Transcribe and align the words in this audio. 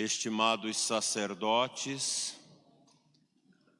estimados 0.00 0.78
sacerdotes, 0.78 2.36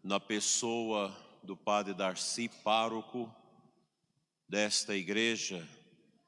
na 0.04 0.20
pessoa 0.20 1.16
do 1.42 1.56
Padre 1.56 1.94
Darcy, 1.94 2.48
pároco 2.62 3.34
desta 4.46 4.94
igreja, 4.94 5.66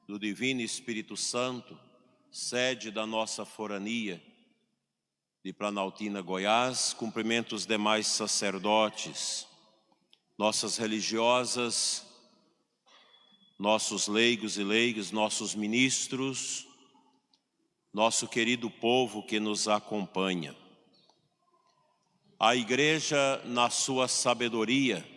do 0.07 0.17
Divino 0.17 0.61
Espírito 0.61 1.15
Santo, 1.15 1.79
sede 2.31 2.89
da 2.89 3.05
nossa 3.05 3.45
forania 3.45 4.21
de 5.43 5.53
Planaltina, 5.53 6.21
Goiás, 6.21 6.93
cumprimento 6.93 7.53
os 7.53 7.65
demais 7.65 8.07
sacerdotes, 8.07 9.45
nossas 10.37 10.77
religiosas, 10.77 12.05
nossos 13.59 14.07
leigos 14.07 14.57
e 14.57 14.63
leigas, 14.63 15.11
nossos 15.11 15.53
ministros, 15.53 16.67
nosso 17.93 18.27
querido 18.27 18.71
povo 18.71 19.21
que 19.21 19.39
nos 19.39 19.67
acompanha. 19.67 20.55
A 22.39 22.55
igreja, 22.55 23.39
na 23.45 23.69
sua 23.69 24.07
sabedoria, 24.07 25.07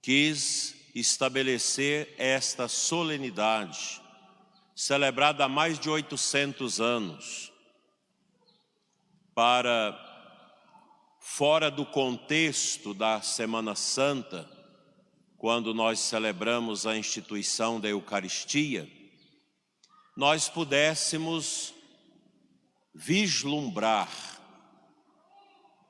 quis 0.00 0.74
estabelecer 0.94 2.14
esta 2.16 2.66
solenidade, 2.66 4.00
celebrada 4.74 5.44
há 5.44 5.48
mais 5.48 5.78
de 5.78 5.90
800 5.90 6.80
anos, 6.80 7.52
para, 9.34 9.94
fora 11.20 11.70
do 11.70 11.84
contexto 11.84 12.94
da 12.94 13.20
Semana 13.20 13.74
Santa, 13.74 14.50
quando 15.36 15.72
nós 15.74 16.00
celebramos 16.00 16.86
a 16.86 16.96
instituição 16.96 17.78
da 17.78 17.88
Eucaristia, 17.88 18.90
nós 20.16 20.48
pudéssemos 20.48 21.72
vislumbrar 22.94 24.08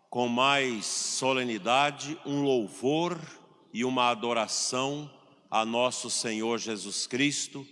com 0.09 0.29
mais 0.29 0.87
solenidade 0.87 2.19
um 2.27 2.43
louvor 2.43 3.19
e 3.73 3.85
uma 3.85 4.11
adoração 4.11 5.11
a 5.51 5.65
nosso 5.65 6.11
Senhor 6.11 6.59
Jesus 6.59 7.07
Cristo, 7.07 7.67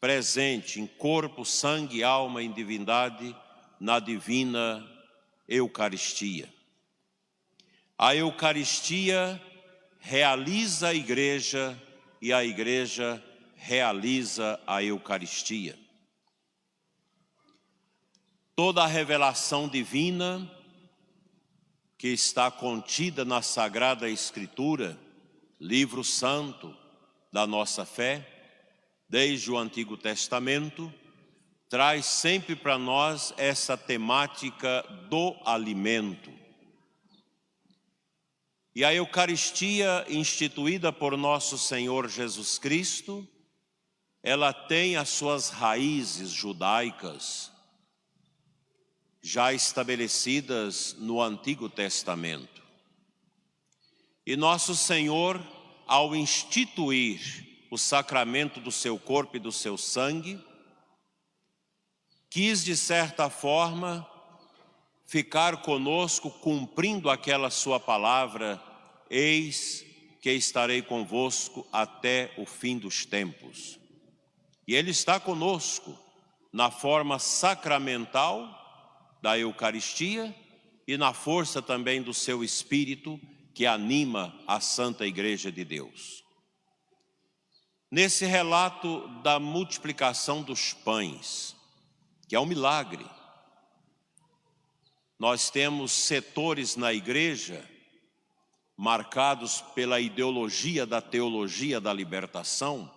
presente 0.00 0.80
em 0.80 0.86
corpo, 0.86 1.44
sangue, 1.44 2.02
alma 2.02 2.42
e 2.42 2.48
divindade 2.48 3.34
na 3.80 3.98
divina 3.98 4.86
Eucaristia. 5.48 6.48
A 7.98 8.14
Eucaristia 8.14 9.40
realiza 9.98 10.88
a 10.88 10.94
igreja 10.94 11.80
e 12.20 12.32
a 12.32 12.44
igreja 12.44 13.22
realiza 13.56 14.60
a 14.66 14.82
Eucaristia. 14.82 15.87
Toda 18.58 18.82
a 18.82 18.88
revelação 18.88 19.68
divina 19.68 20.50
que 21.96 22.08
está 22.08 22.50
contida 22.50 23.24
na 23.24 23.40
Sagrada 23.40 24.10
Escritura, 24.10 24.98
livro 25.60 26.02
santo 26.02 26.76
da 27.32 27.46
nossa 27.46 27.86
fé, 27.86 28.28
desde 29.08 29.48
o 29.48 29.56
Antigo 29.56 29.96
Testamento, 29.96 30.92
traz 31.68 32.04
sempre 32.06 32.56
para 32.56 32.76
nós 32.76 33.32
essa 33.36 33.76
temática 33.76 34.82
do 35.08 35.36
alimento. 35.44 36.32
E 38.74 38.84
a 38.84 38.92
Eucaristia 38.92 40.04
instituída 40.08 40.92
por 40.92 41.16
nosso 41.16 41.56
Senhor 41.56 42.08
Jesus 42.08 42.58
Cristo, 42.58 43.24
ela 44.20 44.52
tem 44.52 44.96
as 44.96 45.10
suas 45.10 45.48
raízes 45.48 46.30
judaicas, 46.30 47.56
já 49.22 49.52
estabelecidas 49.52 50.94
no 50.98 51.20
Antigo 51.20 51.68
Testamento. 51.68 52.62
E 54.26 54.36
nosso 54.36 54.76
Senhor, 54.76 55.42
ao 55.86 56.14
instituir 56.14 57.46
o 57.70 57.78
sacramento 57.78 58.60
do 58.60 58.70
seu 58.70 58.98
corpo 58.98 59.36
e 59.36 59.40
do 59.40 59.52
seu 59.52 59.76
sangue, 59.76 60.42
quis 62.30 62.62
de 62.64 62.76
certa 62.76 63.30
forma 63.30 64.08
ficar 65.06 65.62
conosco 65.62 66.30
cumprindo 66.30 67.08
aquela 67.08 67.50
sua 67.50 67.80
palavra, 67.80 68.62
eis 69.08 69.84
que 70.20 70.30
estarei 70.32 70.82
convosco 70.82 71.66
até 71.72 72.32
o 72.36 72.44
fim 72.44 72.76
dos 72.76 73.06
tempos. 73.06 73.78
E 74.66 74.74
Ele 74.74 74.90
está 74.90 75.18
conosco 75.18 75.98
na 76.52 76.70
forma 76.70 77.18
sacramental 77.18 78.57
da 79.20 79.38
Eucaristia 79.38 80.34
e 80.86 80.96
na 80.96 81.12
força 81.12 81.60
também 81.60 82.02
do 82.02 82.14
seu 82.14 82.42
Espírito 82.42 83.20
que 83.54 83.66
anima 83.66 84.38
a 84.46 84.60
Santa 84.60 85.06
Igreja 85.06 85.50
de 85.50 85.64
Deus. 85.64 86.24
Nesse 87.90 88.24
relato 88.26 89.08
da 89.22 89.40
multiplicação 89.40 90.42
dos 90.42 90.72
pães, 90.72 91.56
que 92.28 92.36
é 92.36 92.40
um 92.40 92.46
milagre, 92.46 93.04
nós 95.18 95.50
temos 95.50 95.90
setores 95.90 96.76
na 96.76 96.92
igreja 96.92 97.68
marcados 98.76 99.60
pela 99.74 99.98
ideologia 99.98 100.86
da 100.86 101.00
teologia 101.00 101.80
da 101.80 101.92
libertação, 101.92 102.94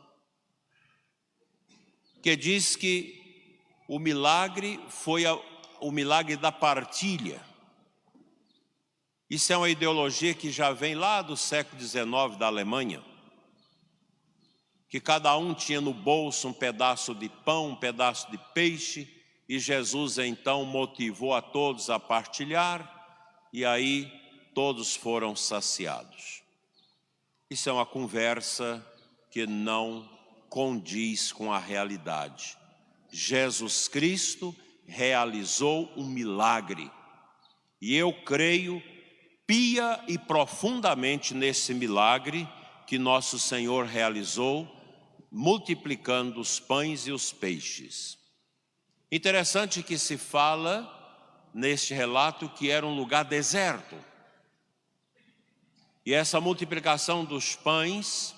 que 2.21 2.35
diz 2.35 2.75
que 2.75 3.57
o 3.87 3.97
milagre 3.97 4.79
foi 4.89 5.25
a, 5.25 5.33
o 5.81 5.91
milagre 5.91 6.37
da 6.37 6.51
partilha. 6.51 7.41
Isso 9.29 9.51
é 9.51 9.57
uma 9.57 9.69
ideologia 9.69 10.33
que 10.33 10.51
já 10.51 10.71
vem 10.71 10.95
lá 10.95 11.21
do 11.21 11.35
século 11.35 11.81
XIX 11.81 12.37
da 12.37 12.47
Alemanha, 12.47 13.03
que 14.87 14.99
cada 14.99 15.35
um 15.37 15.53
tinha 15.53 15.81
no 15.81 15.93
bolso 15.93 16.49
um 16.49 16.53
pedaço 16.53 17.15
de 17.15 17.29
pão, 17.29 17.69
um 17.69 17.75
pedaço 17.75 18.29
de 18.29 18.37
peixe, 18.53 19.09
e 19.47 19.57
Jesus 19.57 20.17
então 20.17 20.63
motivou 20.65 21.33
a 21.33 21.41
todos 21.41 21.89
a 21.89 21.99
partilhar, 21.99 22.99
e 23.51 23.65
aí 23.65 24.11
todos 24.53 24.95
foram 24.95 25.35
saciados. 25.35 26.41
Isso 27.49 27.69
é 27.69 27.73
uma 27.73 27.85
conversa 27.85 28.85
que 29.29 29.47
não 29.47 30.09
condiz 30.49 31.31
com 31.31 31.51
a 31.51 31.57
realidade. 31.57 32.57
Jesus 33.09 33.87
Cristo 33.87 34.55
realizou 34.85 35.91
um 35.95 36.05
milagre. 36.05 36.91
E 37.81 37.95
eu 37.95 38.13
creio 38.23 38.81
pia 39.47 40.03
e 40.07 40.17
profundamente 40.17 41.33
nesse 41.33 41.73
milagre 41.73 42.47
que 42.87 42.97
nosso 42.97 43.39
Senhor 43.39 43.85
realizou, 43.85 44.67
multiplicando 45.31 46.39
os 46.39 46.59
pães 46.59 47.07
e 47.07 47.11
os 47.11 47.31
peixes. 47.31 48.17
Interessante 49.11 49.83
que 49.83 49.97
se 49.97 50.17
fala 50.17 50.89
neste 51.53 51.93
relato 51.93 52.49
que 52.49 52.69
era 52.69 52.85
um 52.85 52.95
lugar 52.95 53.25
deserto. 53.25 53.95
E 56.05 56.13
essa 56.13 56.39
multiplicação 56.39 57.25
dos 57.25 57.55
pães 57.55 58.35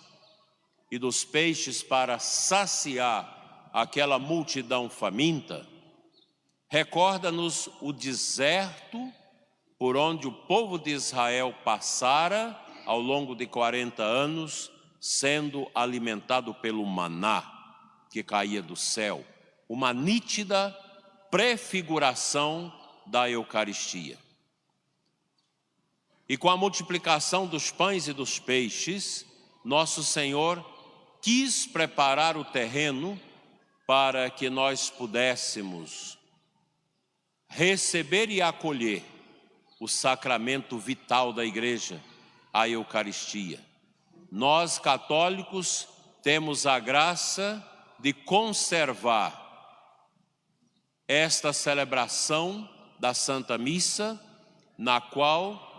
e 0.92 0.98
dos 0.98 1.24
peixes 1.24 1.82
para 1.82 2.20
saciar 2.20 3.70
aquela 3.74 4.20
multidão 4.20 4.90
faminta 4.90 5.73
Recorda-nos 6.74 7.70
o 7.82 7.94
deserto 7.94 9.14
por 9.78 9.96
onde 9.96 10.26
o 10.26 10.32
povo 10.32 10.80
de 10.80 10.90
Israel 10.90 11.54
passara 11.64 12.60
ao 12.84 13.00
longo 13.00 13.36
de 13.36 13.46
40 13.46 14.02
anos, 14.02 14.72
sendo 15.00 15.70
alimentado 15.76 16.52
pelo 16.52 16.84
maná 16.84 17.44
que 18.10 18.24
caía 18.24 18.60
do 18.60 18.76
céu, 18.76 19.24
uma 19.70 19.94
nítida 19.94 20.76
prefiguração 21.30 22.74
da 23.06 23.30
Eucaristia. 23.30 24.18
E 26.28 26.36
com 26.36 26.50
a 26.50 26.58
multiplicação 26.58 27.46
dos 27.46 27.70
pães 27.70 28.08
e 28.08 28.14
dos 28.14 28.40
peixes, 28.40 29.28
nosso 29.64 30.04
Senhor 30.04 30.66
quis 31.22 31.68
preparar 31.68 32.36
o 32.36 32.44
terreno 32.44 33.22
para 33.86 34.28
que 34.32 34.50
nós 34.50 34.90
pudéssemos 34.90 36.18
receber 37.56 38.30
e 38.30 38.42
acolher 38.42 39.04
o 39.80 39.88
sacramento 39.88 40.78
vital 40.78 41.32
da 41.32 41.46
igreja, 41.46 42.02
a 42.52 42.68
Eucaristia. 42.68 43.60
Nós, 44.32 44.80
católicos, 44.80 45.88
temos 46.22 46.66
a 46.66 46.80
graça 46.80 47.64
de 48.00 48.14
conservar 48.14 49.42
esta 51.08 51.54
celebração 51.54 52.68
da 53.00 53.14
Santa 53.14 53.58
Missa, 53.58 54.20
na 54.78 55.00
qual 55.00 55.72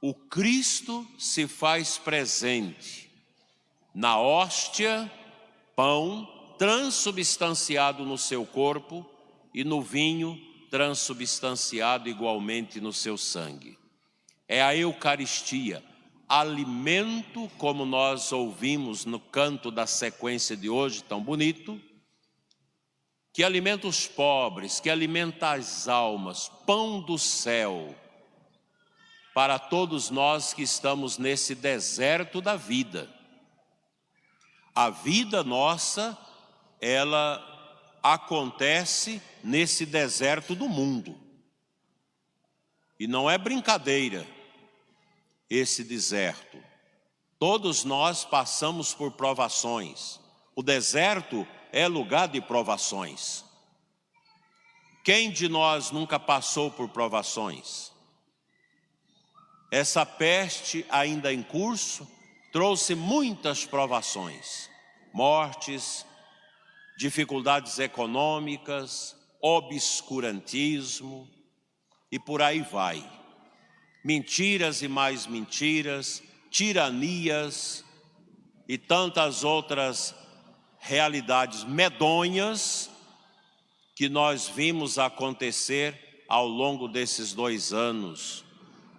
o 0.00 0.14
Cristo 0.14 1.06
se 1.18 1.48
faz 1.48 1.98
presente 1.98 3.10
na 3.94 4.18
hóstia, 4.18 5.10
pão 5.74 6.28
transubstanciado 6.58 8.04
no 8.04 8.18
seu 8.18 8.44
corpo, 8.44 9.08
e 9.54 9.62
no 9.62 9.80
vinho 9.80 10.36
transubstanciado 10.68 12.08
igualmente 12.08 12.80
no 12.80 12.92
seu 12.92 13.16
sangue. 13.16 13.78
É 14.48 14.60
a 14.60 14.76
Eucaristia, 14.76 15.84
alimento, 16.28 17.48
como 17.56 17.86
nós 17.86 18.32
ouvimos 18.32 19.04
no 19.04 19.20
canto 19.20 19.70
da 19.70 19.86
sequência 19.86 20.56
de 20.56 20.68
hoje, 20.68 21.04
tão 21.04 21.22
bonito, 21.22 21.80
que 23.32 23.44
alimenta 23.44 23.86
os 23.86 24.08
pobres, 24.08 24.80
que 24.80 24.90
alimenta 24.90 25.52
as 25.52 25.86
almas, 25.86 26.48
pão 26.66 27.00
do 27.00 27.16
céu, 27.16 27.94
para 29.32 29.58
todos 29.58 30.10
nós 30.10 30.52
que 30.52 30.62
estamos 30.62 31.18
nesse 31.18 31.54
deserto 31.54 32.40
da 32.40 32.56
vida. 32.56 33.08
A 34.74 34.90
vida 34.90 35.44
nossa, 35.44 36.18
ela 36.80 37.53
acontece 38.04 39.22
nesse 39.42 39.86
deserto 39.86 40.54
do 40.54 40.68
mundo. 40.68 41.18
E 43.00 43.06
não 43.06 43.30
é 43.30 43.38
brincadeira 43.38 44.26
esse 45.48 45.82
deserto. 45.82 46.62
Todos 47.38 47.82
nós 47.82 48.22
passamos 48.22 48.92
por 48.92 49.12
provações. 49.12 50.20
O 50.54 50.62
deserto 50.62 51.48
é 51.72 51.88
lugar 51.88 52.28
de 52.28 52.42
provações. 52.42 53.42
Quem 55.02 55.30
de 55.30 55.48
nós 55.48 55.90
nunca 55.90 56.20
passou 56.20 56.70
por 56.70 56.90
provações? 56.90 57.90
Essa 59.70 60.04
peste 60.04 60.84
ainda 60.90 61.32
em 61.32 61.42
curso 61.42 62.06
trouxe 62.52 62.94
muitas 62.94 63.64
provações, 63.64 64.70
mortes, 65.12 66.06
dificuldades 66.96 67.78
econômicas, 67.78 69.16
obscurantismo 69.40 71.28
e 72.10 72.18
por 72.18 72.40
aí 72.40 72.60
vai. 72.60 73.04
Mentiras 74.04 74.82
e 74.82 74.88
mais 74.88 75.26
mentiras, 75.26 76.22
tiranias 76.50 77.84
e 78.68 78.78
tantas 78.78 79.44
outras 79.44 80.14
realidades 80.78 81.64
medonhas 81.64 82.90
que 83.94 84.08
nós 84.08 84.48
vimos 84.48 84.98
acontecer 84.98 86.24
ao 86.28 86.46
longo 86.46 86.88
desses 86.88 87.32
dois 87.32 87.72
anos, 87.72 88.44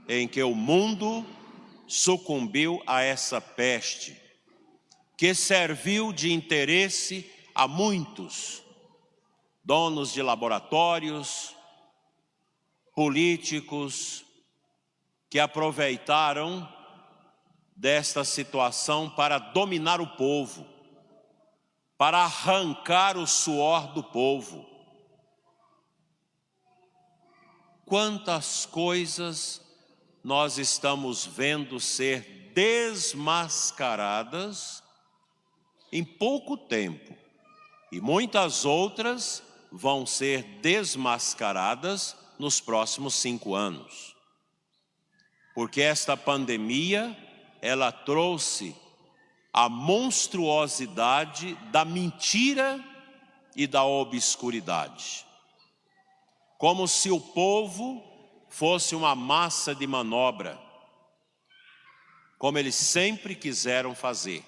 em 0.08 0.28
que 0.28 0.42
o 0.42 0.56
mundo 0.56 1.26
sucumbiu 1.88 2.82
a 2.88 3.02
essa 3.02 3.40
peste, 3.40 4.16
que 5.18 5.34
serviu 5.34 6.12
de 6.12 6.32
interesse 6.32 7.30
a 7.56 7.68
muitos, 7.68 8.62
donos 9.64 10.14
de 10.14 10.22
laboratórios, 10.22 11.56
políticos, 12.94 14.24
que 15.30 15.40
aproveitaram 15.40 16.72
desta 17.76 18.24
situação 18.24 19.10
para 19.10 19.40
dominar 19.40 20.00
o 20.00 20.16
povo 20.16 20.76
para 21.98 22.20
arrancar 22.20 23.18
o 23.18 23.26
suor 23.26 23.94
do 23.94 24.04
povo. 24.04 24.64
Quantas 27.86 28.66
coisas 28.66 29.62
nós 30.24 30.58
estamos 30.58 31.26
vendo 31.26 31.80
ser 31.80 32.52
desmascaradas 32.54 34.84
em 35.92 36.04
pouco 36.04 36.58
tempo, 36.58 37.16
e 37.92 38.02
muitas 38.02 38.66
outras 38.66 39.44
vão 39.72 40.06
ser 40.06 40.44
desmascaradas 40.62 42.16
nos 42.40 42.60
próximos 42.60 43.16
cinco 43.16 43.56
anos. 43.56 44.16
Porque 45.54 45.82
esta 45.82 46.18
pandemia, 46.18 47.16
ela 47.62 47.92
trouxe 47.92 48.76
a 49.54 49.70
monstruosidade 49.70 51.56
da 51.72 51.86
mentira 51.86 52.84
e 53.56 53.66
da 53.66 53.86
obscuridade. 53.86 55.26
Como 56.58 56.88
se 56.88 57.10
o 57.10 57.20
povo 57.20 58.04
fosse 58.50 58.96
uma 58.96 59.16
massa 59.16 59.74
de 59.74 59.88
manobra, 59.88 60.60
como 62.38 62.58
eles 62.58 62.76
sempre 62.76 63.34
quiseram 63.36 63.96
fazer. 63.96 64.44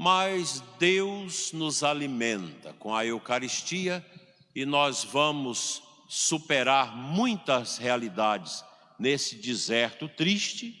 Mas 0.00 0.62
Deus 0.78 1.52
nos 1.52 1.82
alimenta 1.82 2.72
com 2.74 2.94
a 2.94 3.04
Eucaristia 3.04 4.06
e 4.54 4.64
nós 4.64 5.02
vamos 5.02 5.82
superar 6.08 6.96
muitas 6.96 7.78
realidades 7.78 8.64
nesse 8.96 9.34
deserto 9.34 10.08
triste 10.08 10.72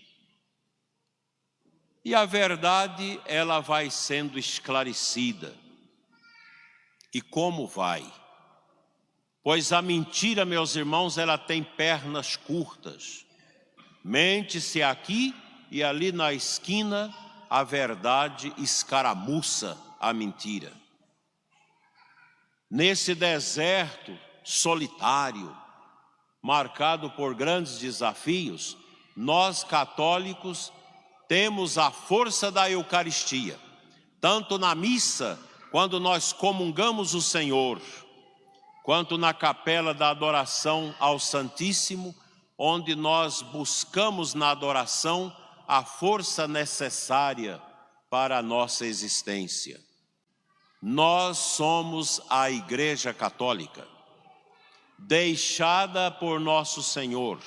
e 2.04 2.14
a 2.14 2.24
verdade 2.24 3.20
ela 3.26 3.58
vai 3.58 3.90
sendo 3.90 4.38
esclarecida. 4.38 5.52
E 7.12 7.20
como 7.20 7.66
vai? 7.66 8.08
Pois 9.42 9.72
a 9.72 9.82
mentira, 9.82 10.44
meus 10.44 10.76
irmãos, 10.76 11.18
ela 11.18 11.36
tem 11.36 11.64
pernas 11.64 12.36
curtas. 12.36 13.26
Mente-se 14.04 14.80
aqui 14.80 15.34
e 15.72 15.82
ali 15.82 16.12
na 16.12 16.32
esquina, 16.32 17.12
a 17.48 17.62
verdade 17.62 18.52
escaramuça 18.58 19.76
a 20.00 20.12
mentira. 20.12 20.72
Nesse 22.70 23.14
deserto 23.14 24.16
solitário, 24.44 25.56
marcado 26.42 27.10
por 27.10 27.34
grandes 27.34 27.78
desafios, 27.78 28.76
nós 29.16 29.64
católicos 29.64 30.72
temos 31.26 31.76
a 31.76 31.90
força 31.90 32.50
da 32.50 32.70
Eucaristia, 32.70 33.58
tanto 34.20 34.58
na 34.58 34.74
missa, 34.74 35.38
quando 35.70 36.00
nós 36.00 36.32
comungamos 36.32 37.14
o 37.14 37.20
Senhor, 37.20 37.80
quanto 38.82 39.18
na 39.18 39.34
capela 39.34 39.92
da 39.92 40.08
adoração 40.10 40.94
ao 40.98 41.18
Santíssimo, 41.18 42.14
onde 42.56 42.94
nós 42.94 43.42
buscamos 43.42 44.32
na 44.34 44.50
adoração 44.50 45.34
a 45.68 45.84
força 45.84 46.48
necessária 46.48 47.62
para 48.08 48.38
a 48.38 48.42
nossa 48.42 48.86
existência. 48.86 49.78
Nós 50.80 51.36
somos 51.36 52.22
a 52.30 52.50
Igreja 52.50 53.12
Católica, 53.12 53.86
deixada 54.98 56.10
por 56.10 56.40
nosso 56.40 56.82
Senhor, 56.82 57.38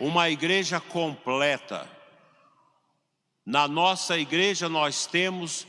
uma 0.00 0.28
igreja 0.28 0.80
completa, 0.80 1.88
na 3.46 3.68
nossa 3.68 4.18
igreja 4.18 4.68
nós 4.68 5.06
temos 5.06 5.66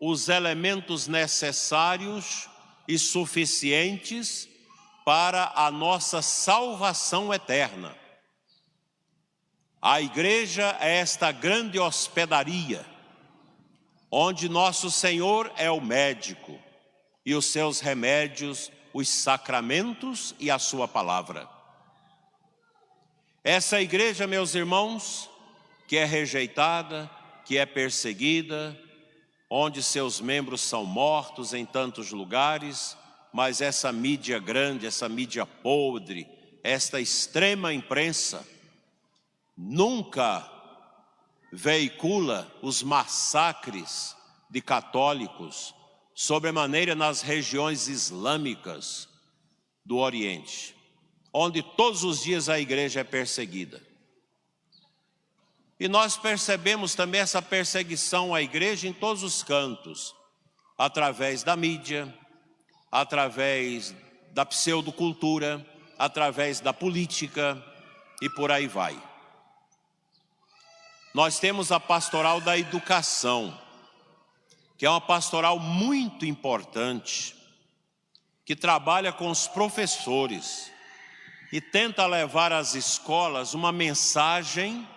os 0.00 0.30
elementos 0.30 1.06
necessários 1.06 2.48
e 2.88 2.98
suficientes 2.98 4.48
para 5.04 5.52
a 5.54 5.70
nossa 5.70 6.22
salvação 6.22 7.32
eterna. 7.32 8.01
A 9.84 10.00
igreja 10.00 10.76
é 10.78 10.98
esta 10.98 11.32
grande 11.32 11.76
hospedaria, 11.76 12.86
onde 14.08 14.48
nosso 14.48 14.88
Senhor 14.92 15.52
é 15.56 15.68
o 15.72 15.80
médico 15.80 16.56
e 17.26 17.34
os 17.34 17.46
seus 17.46 17.80
remédios, 17.80 18.70
os 18.94 19.08
sacramentos 19.08 20.36
e 20.38 20.52
a 20.52 20.58
sua 20.60 20.86
palavra. 20.86 21.48
Essa 23.42 23.80
igreja, 23.80 24.24
meus 24.24 24.54
irmãos, 24.54 25.28
que 25.88 25.96
é 25.96 26.04
rejeitada, 26.04 27.10
que 27.44 27.58
é 27.58 27.66
perseguida, 27.66 28.80
onde 29.50 29.82
seus 29.82 30.20
membros 30.20 30.60
são 30.60 30.84
mortos 30.84 31.52
em 31.52 31.66
tantos 31.66 32.12
lugares, 32.12 32.96
mas 33.32 33.60
essa 33.60 33.90
mídia 33.90 34.38
grande, 34.38 34.86
essa 34.86 35.08
mídia 35.08 35.44
podre, 35.44 36.28
esta 36.62 37.00
extrema 37.00 37.74
imprensa, 37.74 38.46
nunca 39.56 40.50
veicula 41.52 42.50
os 42.62 42.82
massacres 42.82 44.16
de 44.50 44.60
católicos, 44.60 45.74
sobremaneira 46.14 46.94
nas 46.94 47.20
regiões 47.20 47.88
islâmicas 47.88 49.08
do 49.84 49.98
Oriente, 49.98 50.74
onde 51.32 51.62
todos 51.62 52.04
os 52.04 52.22
dias 52.22 52.48
a 52.48 52.58
igreja 52.58 53.00
é 53.00 53.04
perseguida. 53.04 53.82
E 55.80 55.88
nós 55.88 56.16
percebemos 56.16 56.94
também 56.94 57.20
essa 57.20 57.42
perseguição 57.42 58.34
à 58.34 58.40
igreja 58.40 58.86
em 58.86 58.92
todos 58.92 59.22
os 59.22 59.42
cantos, 59.42 60.14
através 60.78 61.42
da 61.42 61.56
mídia, 61.56 62.12
através 62.90 63.94
da 64.32 64.46
pseudocultura, 64.46 65.66
através 65.98 66.60
da 66.60 66.72
política 66.72 67.62
e 68.20 68.28
por 68.30 68.52
aí 68.52 68.66
vai. 68.66 69.11
Nós 71.14 71.38
temos 71.38 71.70
a 71.70 71.78
pastoral 71.78 72.40
da 72.40 72.56
educação, 72.56 73.58
que 74.78 74.86
é 74.86 74.90
uma 74.90 75.00
pastoral 75.00 75.58
muito 75.58 76.24
importante, 76.24 77.36
que 78.46 78.56
trabalha 78.56 79.12
com 79.12 79.30
os 79.30 79.46
professores 79.46 80.72
e 81.52 81.60
tenta 81.60 82.06
levar 82.06 82.50
às 82.50 82.74
escolas 82.74 83.52
uma 83.52 83.70
mensagem 83.70 84.88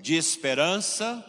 de 0.00 0.16
esperança 0.16 1.24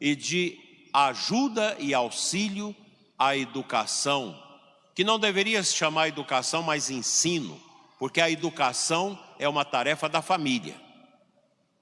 e 0.00 0.14
de 0.14 0.56
ajuda 0.92 1.76
e 1.80 1.92
auxílio 1.92 2.74
à 3.18 3.36
educação, 3.36 4.40
que 4.94 5.02
não 5.02 5.18
deveria 5.18 5.64
se 5.64 5.74
chamar 5.74 6.06
educação, 6.06 6.62
mas 6.62 6.90
ensino, 6.90 7.60
porque 7.98 8.20
a 8.20 8.30
educação 8.30 9.18
é 9.36 9.48
uma 9.48 9.64
tarefa 9.64 10.08
da 10.08 10.22
família. 10.22 10.83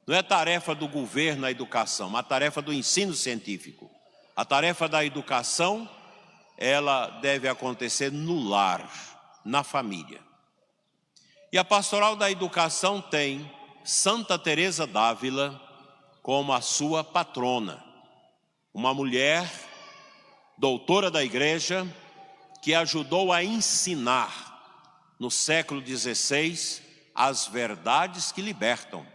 Não 0.07 0.17
é 0.17 0.23
tarefa 0.23 0.75
do 0.75 0.89
governo 0.89 1.47
a 1.47 1.51
educação, 1.51 2.07
é 2.07 2.11
uma 2.11 2.23
tarefa 2.23 2.61
do 2.61 2.73
ensino 2.73 3.15
científico. 3.15 3.91
A 4.35 4.45
tarefa 4.45 4.89
da 4.89 5.05
educação, 5.05 5.89
ela 6.57 7.07
deve 7.21 7.49
acontecer 7.49 8.11
no 8.11 8.49
lar, 8.49 8.89
na 9.45 9.63
família. 9.63 10.21
E 11.53 11.59
a 11.59 11.65
pastoral 11.65 12.17
da 12.17 12.31
educação 12.31 13.01
tem 13.01 13.51
Santa 13.85 14.39
Teresa 14.39 14.87
d'Ávila 14.87 15.61
como 16.23 16.53
a 16.53 16.61
sua 16.61 17.05
patrona, 17.05 17.85
uma 18.73 18.95
mulher 18.95 19.51
doutora 20.57 21.11
da 21.11 21.23
igreja 21.23 21.87
que 22.63 22.75
ajudou 22.75 23.33
a 23.33 23.43
ensinar 23.43 24.53
no 25.19 25.31
século 25.31 25.85
XVI 25.85 26.81
as 27.15 27.47
verdades 27.47 28.33
que 28.33 28.41
libertam. 28.41 29.12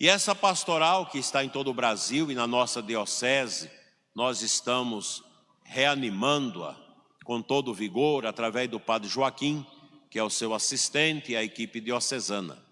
E 0.00 0.08
essa 0.08 0.32
pastoral 0.32 1.06
que 1.06 1.18
está 1.18 1.42
em 1.42 1.48
todo 1.48 1.70
o 1.70 1.74
Brasil 1.74 2.30
e 2.30 2.34
na 2.34 2.46
nossa 2.46 2.80
diocese, 2.80 3.68
nós 4.14 4.42
estamos 4.42 5.24
reanimando-a 5.64 6.76
com 7.24 7.42
todo 7.42 7.74
vigor 7.74 8.24
através 8.24 8.70
do 8.70 8.78
Padre 8.78 9.08
Joaquim, 9.08 9.66
que 10.08 10.18
é 10.18 10.22
o 10.22 10.30
seu 10.30 10.54
assistente 10.54 11.32
e 11.32 11.36
a 11.36 11.42
equipe 11.42 11.80
diocesana. 11.80 12.64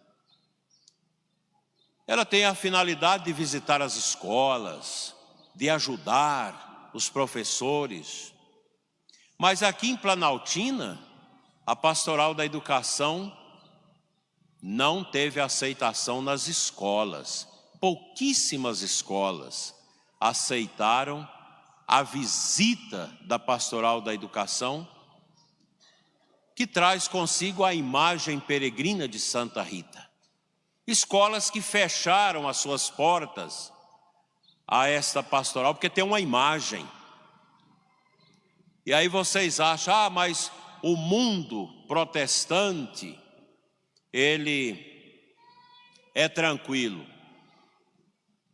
Ela 2.07 2.25
tem 2.25 2.45
a 2.45 2.55
finalidade 2.55 3.25
de 3.25 3.33
visitar 3.33 3.83
as 3.83 3.97
escolas, 3.97 5.13
de 5.53 5.69
ajudar 5.69 6.91
os 6.95 7.11
professores. 7.11 8.33
Mas 9.37 9.65
aqui 9.65 9.91
em 9.91 9.97
Planaltina, 9.97 10.99
a 11.67 11.75
pastoral 11.75 12.33
da 12.33 12.47
educação 12.47 13.37
não 14.63 15.05
teve 15.05 15.41
aceitação 15.41 16.21
nas 16.23 16.49
escolas. 16.49 17.47
Pouquíssimas 17.81 18.83
escolas 18.83 19.75
aceitaram 20.21 21.29
a 21.87 22.03
visita 22.03 23.17
da 23.23 23.39
pastoral 23.39 24.01
da 24.01 24.13
educação, 24.13 24.89
que 26.55 26.67
traz 26.67 27.07
consigo 27.07 27.63
a 27.63 27.75
imagem 27.75 28.41
peregrina 28.41 29.07
de 29.07 29.21
Santa 29.21 29.63
Rita. 29.63 30.05
Escolas 30.87 31.51
que 31.51 31.61
fecharam 31.61 32.49
as 32.49 32.57
suas 32.57 32.89
portas 32.89 33.73
a 34.67 34.89
esta 34.89 35.23
pastoral, 35.23 35.75
porque 35.75 35.91
tem 35.91 36.03
uma 36.03 36.21
imagem. 36.21 36.87
E 38.85 38.93
aí 38.93 39.07
vocês 39.07 39.61
acham, 39.61 39.95
ah, 39.95 40.11
mas 40.11 40.51
o 40.83 40.97
mundo 40.97 41.69
protestante, 41.87 43.19
ele 44.17 45.31
é 46.15 46.27
tranquilo. 46.27 47.07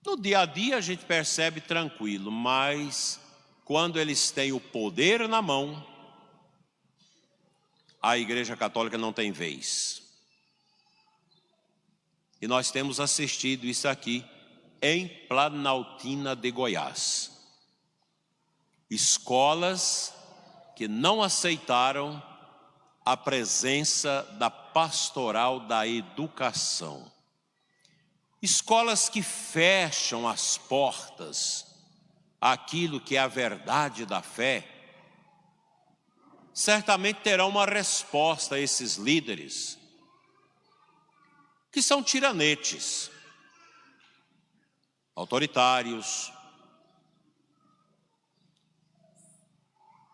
No 0.05 0.21
dia 0.21 0.41
a 0.41 0.45
dia 0.45 0.77
a 0.77 0.81
gente 0.81 1.05
percebe 1.05 1.61
tranquilo, 1.61 2.33
mas 2.33 3.21
quando 3.65 4.01
eles 4.01 4.33
têm 4.33 4.51
o 4.51 4.59
poder 4.59 5.29
na 5.29 5.41
mão, 5.41 5.87
a 8.03 8.19
Igreja 8.19 8.57
Católica 8.57 8.99
não 8.99 9.13
tem 9.13 9.31
vez. 9.31 10.03
E 12.41 12.49
nós 12.49 12.73
temos 12.73 12.99
assistido 12.99 13.65
isso 13.65 13.87
aqui 13.87 14.25
em 14.83 15.07
Planaltina 15.29 16.35
de 16.35 16.51
Goiás. 16.51 17.31
Escolas 18.91 20.13
que 20.75 20.89
não 20.89 21.23
aceitaram 21.23 22.21
a 23.05 23.17
presença 23.17 24.23
da 24.39 24.51
pastoral 24.51 25.61
da 25.61 25.87
educação. 25.87 27.11
Escolas 28.41 29.09
que 29.09 29.23
fecham 29.23 30.29
as 30.29 30.59
portas 30.59 31.67
àquilo 32.41 33.01
que 33.01 33.17
é 33.17 33.21
a 33.21 33.29
verdade 33.29 34.05
da 34.05 34.21
fé, 34.21 34.69
certamente 36.53 37.21
terão 37.21 37.49
uma 37.49 37.65
resposta 37.65 38.57
a 38.57 38.61
esses 38.61 38.97
líderes 38.97 39.79
que 41.71 41.81
são 41.81 42.03
tiranetes, 42.03 43.11
autoritários, 45.17 46.31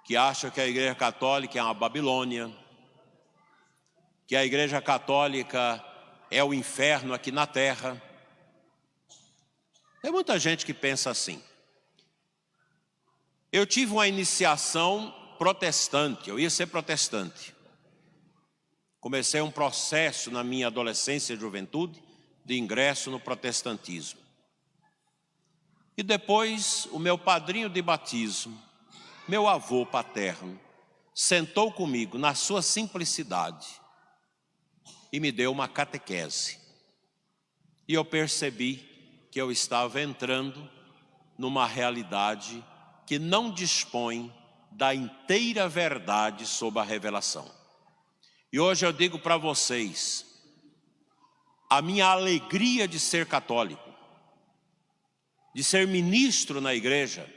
que 0.05 0.17
acham 0.17 0.51
que 0.51 0.61
a 0.61 0.69
Igreja 0.69 0.95
Católica 0.95 1.59
é 1.59 1.63
uma 1.63 1.75
Babilônia, 1.75 2.49
que 4.29 4.37
a 4.37 4.45
Igreja 4.45 4.83
Católica 4.83 5.83
é 6.31 6.45
o 6.45 6.53
inferno 6.53 7.15
aqui 7.15 7.33
na 7.33 7.47
terra. 7.47 8.01
Tem 10.03 10.13
muita 10.13 10.39
gente 10.39 10.67
que 10.67 10.75
pensa 10.75 11.11
assim. 11.11 11.43
Eu 13.51 13.67
tive 13.67 13.93
uma 13.93 14.07
iniciação 14.07 15.15
protestante, 15.39 16.29
eu 16.29 16.39
ia 16.39 16.51
ser 16.51 16.67
protestante. 16.67 17.57
Comecei 19.01 19.41
um 19.41 19.51
processo 19.51 20.31
na 20.31 20.45
minha 20.45 20.67
adolescência 20.67 21.33
e 21.33 21.41
juventude 21.41 22.03
de 22.45 22.59
ingresso 22.59 23.11
no 23.11 23.19
protestantismo. 23.19 24.21
E 25.97 26.03
depois 26.03 26.87
o 26.93 26.99
meu 26.99 27.17
padrinho 27.17 27.71
de 27.71 27.81
batismo, 27.81 28.63
meu 29.27 29.49
avô 29.49 29.87
paterno, 29.87 30.61
sentou 31.15 31.73
comigo 31.73 32.19
na 32.19 32.35
sua 32.35 32.61
simplicidade 32.61 33.88
e 35.13 35.21
me 35.21 35.33
deu 35.33 35.51
uma 35.53 35.69
catequese. 35.69 36.59
E 37.87 37.95
eu 37.95 38.05
percebi 38.05 38.77
que 39.31 39.41
eu 39.41 39.51
estava 39.51 40.01
entrando 40.01 40.69
numa 41.37 41.67
realidade 41.67 42.65
que 43.07 43.19
não 43.19 43.51
dispõe 43.51 44.33
da 44.71 44.95
inteira 44.95 45.69
verdade 45.69 46.47
sobre 46.47 46.81
a 46.81 46.85
revelação. 46.85 47.51
E 48.53 48.61
hoje 48.61 48.85
eu 48.85 48.93
digo 48.93 49.19
para 49.19 49.37
vocês, 49.37 50.25
a 51.71 51.83
minha 51.83 52.07
alegria 52.07 52.87
de 52.87 52.99
ser 52.99 53.27
católico, 53.27 53.89
de 55.55 55.63
ser 55.65 55.87
ministro 55.87 56.61
na 56.61 56.75
igreja, 56.75 57.29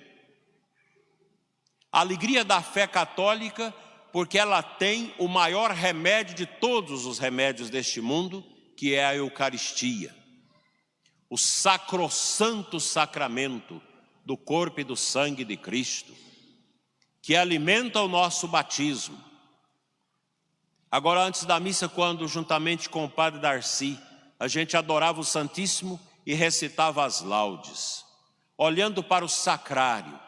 a 1.92 2.00
alegria 2.00 2.46
da 2.46 2.62
fé 2.62 2.88
católica, 2.88 3.74
porque 4.12 4.38
ela 4.38 4.62
tem 4.62 5.14
o 5.18 5.28
maior 5.28 5.72
remédio 5.72 6.36
de 6.36 6.46
todos 6.46 7.06
os 7.06 7.18
remédios 7.18 7.70
deste 7.70 8.02
mundo, 8.02 8.44
que 8.76 8.94
é 8.94 9.06
a 9.06 9.16
Eucaristia, 9.16 10.16
o 11.30 11.38
sacrossanto 11.38 12.80
sacramento 12.80 13.82
do 14.26 14.36
corpo 14.36 14.82
e 14.82 14.84
do 14.84 14.96
sangue 14.96 15.44
de 15.44 15.56
Cristo, 15.56 16.14
que 17.22 17.36
alimenta 17.36 18.02
o 18.02 18.08
nosso 18.08 18.48
batismo. 18.48 19.18
Agora, 20.90 21.22
antes 21.22 21.46
da 21.46 21.60
missa, 21.60 21.88
quando 21.88 22.28
juntamente 22.28 22.90
com 22.90 23.06
o 23.06 23.10
padre 23.10 23.40
Darcy, 23.40 23.98
a 24.40 24.48
gente 24.48 24.76
adorava 24.76 25.22
o 25.22 25.26
Santíssimo 25.26 26.00
e 26.26 26.34
recitava 26.34 27.06
as 27.06 27.22
laudes, 27.22 28.04
olhando 28.58 29.02
para 29.02 29.24
o 29.24 29.30
sacrário, 29.30 30.20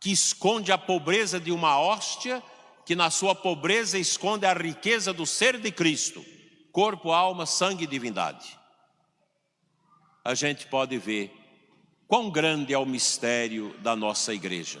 que 0.00 0.12
esconde 0.12 0.70
a 0.70 0.78
pobreza 0.78 1.40
de 1.40 1.50
uma 1.50 1.80
hóstia, 1.80 2.42
que 2.86 2.94
na 2.94 3.10
sua 3.10 3.34
pobreza 3.34 3.98
esconde 3.98 4.46
a 4.46 4.54
riqueza 4.54 5.12
do 5.12 5.26
ser 5.26 5.58
de 5.58 5.72
Cristo, 5.72 6.24
corpo, 6.70 7.10
alma, 7.10 7.44
sangue 7.44 7.82
e 7.82 7.86
divindade. 7.88 8.56
A 10.24 10.34
gente 10.34 10.68
pode 10.68 10.96
ver 10.96 11.34
quão 12.06 12.30
grande 12.30 12.72
é 12.72 12.78
o 12.78 12.86
mistério 12.86 13.76
da 13.80 13.96
nossa 13.96 14.32
igreja. 14.32 14.80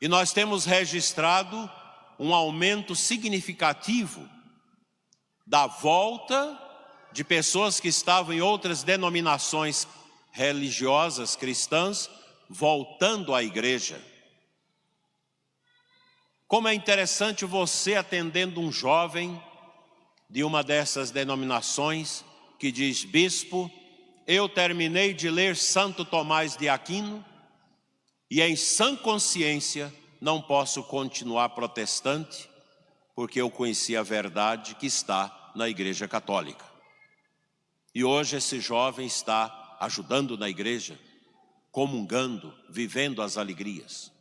E 0.00 0.06
nós 0.06 0.32
temos 0.32 0.64
registrado 0.64 1.68
um 2.16 2.32
aumento 2.32 2.94
significativo 2.94 4.28
da 5.44 5.66
volta 5.66 6.56
de 7.12 7.24
pessoas 7.24 7.80
que 7.80 7.88
estavam 7.88 8.32
em 8.32 8.40
outras 8.40 8.84
denominações 8.84 9.88
religiosas 10.30 11.34
cristãs 11.34 12.08
voltando 12.48 13.34
à 13.34 13.42
igreja. 13.42 14.00
Como 16.48 16.66
é 16.66 16.72
interessante 16.72 17.44
você 17.44 17.94
atendendo 17.94 18.58
um 18.58 18.72
jovem 18.72 19.38
de 20.30 20.42
uma 20.42 20.64
dessas 20.64 21.10
denominações 21.10 22.24
que 22.58 22.72
diz: 22.72 23.04
Bispo, 23.04 23.70
eu 24.26 24.48
terminei 24.48 25.12
de 25.12 25.28
ler 25.28 25.54
Santo 25.56 26.06
Tomás 26.06 26.56
de 26.56 26.66
Aquino 26.66 27.22
e 28.30 28.40
em 28.40 28.56
sã 28.56 28.96
consciência 28.96 29.92
não 30.22 30.40
posso 30.40 30.82
continuar 30.84 31.50
protestante, 31.50 32.48
porque 33.14 33.38
eu 33.42 33.50
conheci 33.50 33.94
a 33.94 34.02
verdade 34.02 34.74
que 34.74 34.86
está 34.86 35.52
na 35.54 35.68
Igreja 35.68 36.08
Católica. 36.08 36.64
E 37.94 38.02
hoje 38.02 38.36
esse 38.36 38.58
jovem 38.58 39.06
está 39.06 39.76
ajudando 39.80 40.38
na 40.38 40.48
igreja, 40.48 40.98
comungando, 41.70 42.54
vivendo 42.70 43.20
as 43.20 43.36
alegrias. 43.36 44.17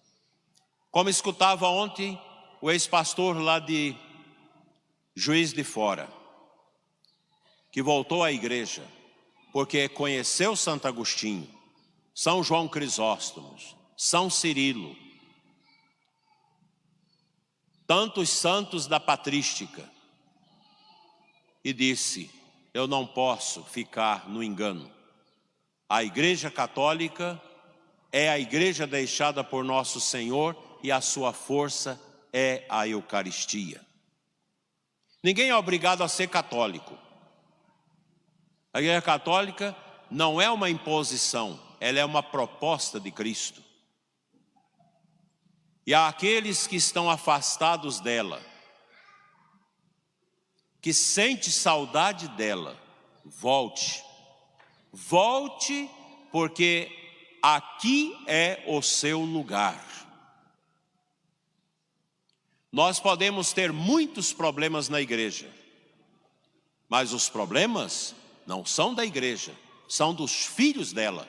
Como 0.92 1.10
escutava 1.10 1.68
ontem 1.68 2.20
o 2.62 2.72
ex-pastor 2.72 3.38
lá 3.38 3.60
de 3.60 3.96
Juiz 5.16 5.54
de 5.54 5.64
Fora, 5.64 6.10
que 7.72 7.82
voltou 7.82 8.24
à 8.24 8.32
igreja, 8.32 8.88
porque 9.52 9.90
conheceu 9.90 10.56
Santo 10.56 10.88
Agostinho, 10.88 11.48
São 12.14 12.44
João 12.44 12.68
Crisóstomos, 12.68 13.76
São 13.96 14.30
Cirilo, 14.30 14.96
tantos 17.86 18.30
santos 18.30 18.88
da 18.88 19.00
patrística, 19.00 19.90
e 21.64 21.74
disse: 21.74 22.32
Eu 22.74 22.88
não 22.88 23.06
posso 23.06 23.64
ficar 23.64 24.30
no 24.30 24.42
engano. 24.42 24.92
A 25.90 26.04
Igreja 26.04 26.50
Católica 26.50 27.42
é 28.12 28.30
a 28.30 28.40
igreja 28.40 28.88
deixada 28.88 29.44
por 29.44 29.64
nosso 29.64 30.00
Senhor 30.00 30.67
e 30.84 30.92
a 30.92 31.02
sua 31.02 31.34
força 31.34 32.00
é 32.32 32.66
a 32.70 32.88
Eucaristia. 32.88 33.86
Ninguém 35.24 35.50
é 35.50 35.56
obrigado 35.56 36.04
a 36.04 36.08
ser 36.08 36.28
católico. 36.28 36.98
A 38.74 38.80
Igreja 38.80 39.02
Católica 39.02 39.76
não 40.10 40.40
é 40.40 40.50
uma 40.50 40.70
imposição, 40.70 41.60
ela 41.80 42.00
é 42.00 42.06
uma 42.06 42.22
proposta 42.22 43.00
de 43.00 43.12
Cristo. 43.12 43.64
E 45.86 45.94
aqueles 45.94 46.68
que 46.68 46.76
estão 46.76 47.10
afastados 47.10 48.00
dela, 48.00 48.42
que 50.82 50.94
sente 50.94 51.50
saudade 51.50 52.28
dela, 52.30 52.78
volte. 53.26 54.04
Volte, 54.92 55.90
porque 56.32 56.92
aqui 57.42 58.16
é 58.28 58.64
o 58.68 58.82
seu 58.82 59.22
lugar. 59.22 60.07
Nós 62.72 63.00
podemos 63.00 63.54
ter 63.54 63.72
muitos 63.72 64.34
problemas 64.34 64.90
na 64.90 65.00
igreja, 65.00 65.50
mas 66.90 67.14
os 67.14 67.30
problemas 67.30 68.14
não 68.46 68.66
são 68.66 68.94
da 68.94 69.06
igreja, 69.06 69.54
são 69.88 70.14
dos 70.14 70.46
filhos 70.46 70.92
dela. 70.92 71.28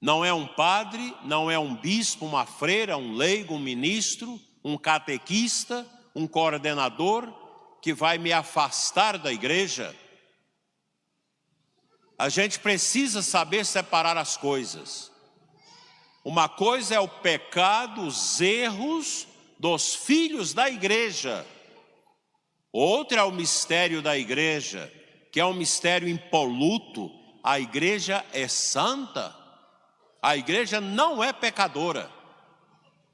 Não 0.00 0.24
é 0.24 0.32
um 0.32 0.46
padre, 0.46 1.14
não 1.24 1.50
é 1.50 1.58
um 1.58 1.74
bispo, 1.74 2.26
uma 2.26 2.46
freira, 2.46 2.96
um 2.96 3.14
leigo, 3.14 3.54
um 3.54 3.58
ministro, 3.58 4.40
um 4.62 4.76
catequista, 4.76 5.86
um 6.14 6.26
coordenador 6.26 7.32
que 7.80 7.92
vai 7.92 8.16
me 8.16 8.32
afastar 8.32 9.18
da 9.18 9.32
igreja. 9.32 9.94
A 12.18 12.28
gente 12.28 12.58
precisa 12.58 13.22
saber 13.22 13.66
separar 13.66 14.16
as 14.16 14.36
coisas. 14.36 15.10
Uma 16.24 16.48
coisa 16.48 16.94
é 16.94 17.00
o 17.00 17.08
pecado, 17.08 18.06
os 18.06 18.40
erros 18.40 19.26
dos 19.58 19.94
filhos 19.94 20.52
da 20.52 20.68
igreja. 20.68 21.46
Outra 22.72 23.20
é 23.20 23.24
o 23.24 23.30
mistério 23.30 24.02
da 24.02 24.18
igreja, 24.18 24.92
que 25.30 25.40
é 25.40 25.46
um 25.46 25.54
mistério 25.54 26.08
impoluto. 26.08 27.10
A 27.42 27.60
igreja 27.60 28.24
é 28.32 28.48
santa. 28.48 29.34
A 30.20 30.36
igreja 30.36 30.80
não 30.80 31.22
é 31.22 31.32
pecadora. 31.32 32.10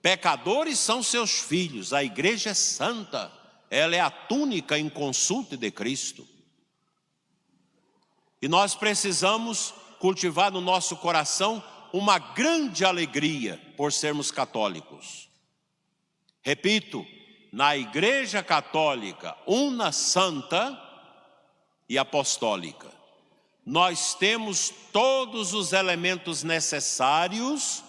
Pecadores 0.01 0.79
são 0.79 1.03
seus 1.03 1.41
filhos. 1.41 1.93
A 1.93 2.03
igreja 2.03 2.51
é 2.51 2.55
santa. 2.55 3.31
Ela 3.71 3.97
é 3.97 4.01
a 4.01 4.11
túnica 4.11 4.79
em 4.79 4.89
consulta 4.89 5.57
de 5.57 5.71
Cristo. 5.71 6.27
E 8.43 8.49
nós 8.49 8.75
precisamos 8.75 9.75
cultivar 9.99 10.51
no 10.51 10.61
nosso 10.61 10.97
coração 10.97 11.63
uma 11.93 12.19
grande 12.19 12.85
alegria 12.85 13.61
por 13.77 13.93
sermos 13.93 14.31
católicos. 14.31 15.30
Repito, 16.43 17.07
na 17.53 17.77
Igreja 17.77 18.43
Católica, 18.43 19.37
una 19.47 19.93
santa 19.93 20.79
e 21.89 21.99
apostólica, 21.99 22.89
nós 23.67 24.15
temos 24.15 24.73
todos 24.93 25.53
os 25.53 25.73
elementos 25.73 26.43
necessários 26.43 27.85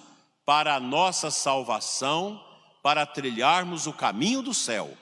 para 0.45 0.75
a 0.75 0.79
nossa 0.79 1.31
salvação, 1.31 2.43
para 2.83 3.05
trilharmos 3.05 3.87
o 3.87 3.93
caminho 3.93 4.41
do 4.41 4.53
céu. 4.53 4.97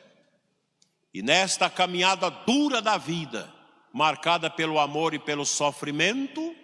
E 1.13 1.23
nesta 1.23 1.69
caminhada 1.69 2.29
dura 2.29 2.81
da 2.81 2.97
vida, 2.97 3.51
marcada 3.91 4.49
pelo 4.49 4.79
amor 4.79 5.13
e 5.13 5.19
pelo 5.19 5.45
sofrimento, 5.45 6.55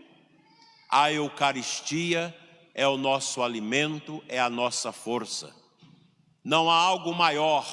a 0.89 1.11
Eucaristia 1.11 2.35
é 2.75 2.87
o 2.87 2.97
nosso 2.97 3.41
alimento, 3.41 4.23
é 4.27 4.39
a 4.39 4.49
nossa 4.49 4.91
força. 4.91 5.64
Não 6.45 6.69
há 6.69 6.75
algo 6.75 7.11
maior 7.11 7.65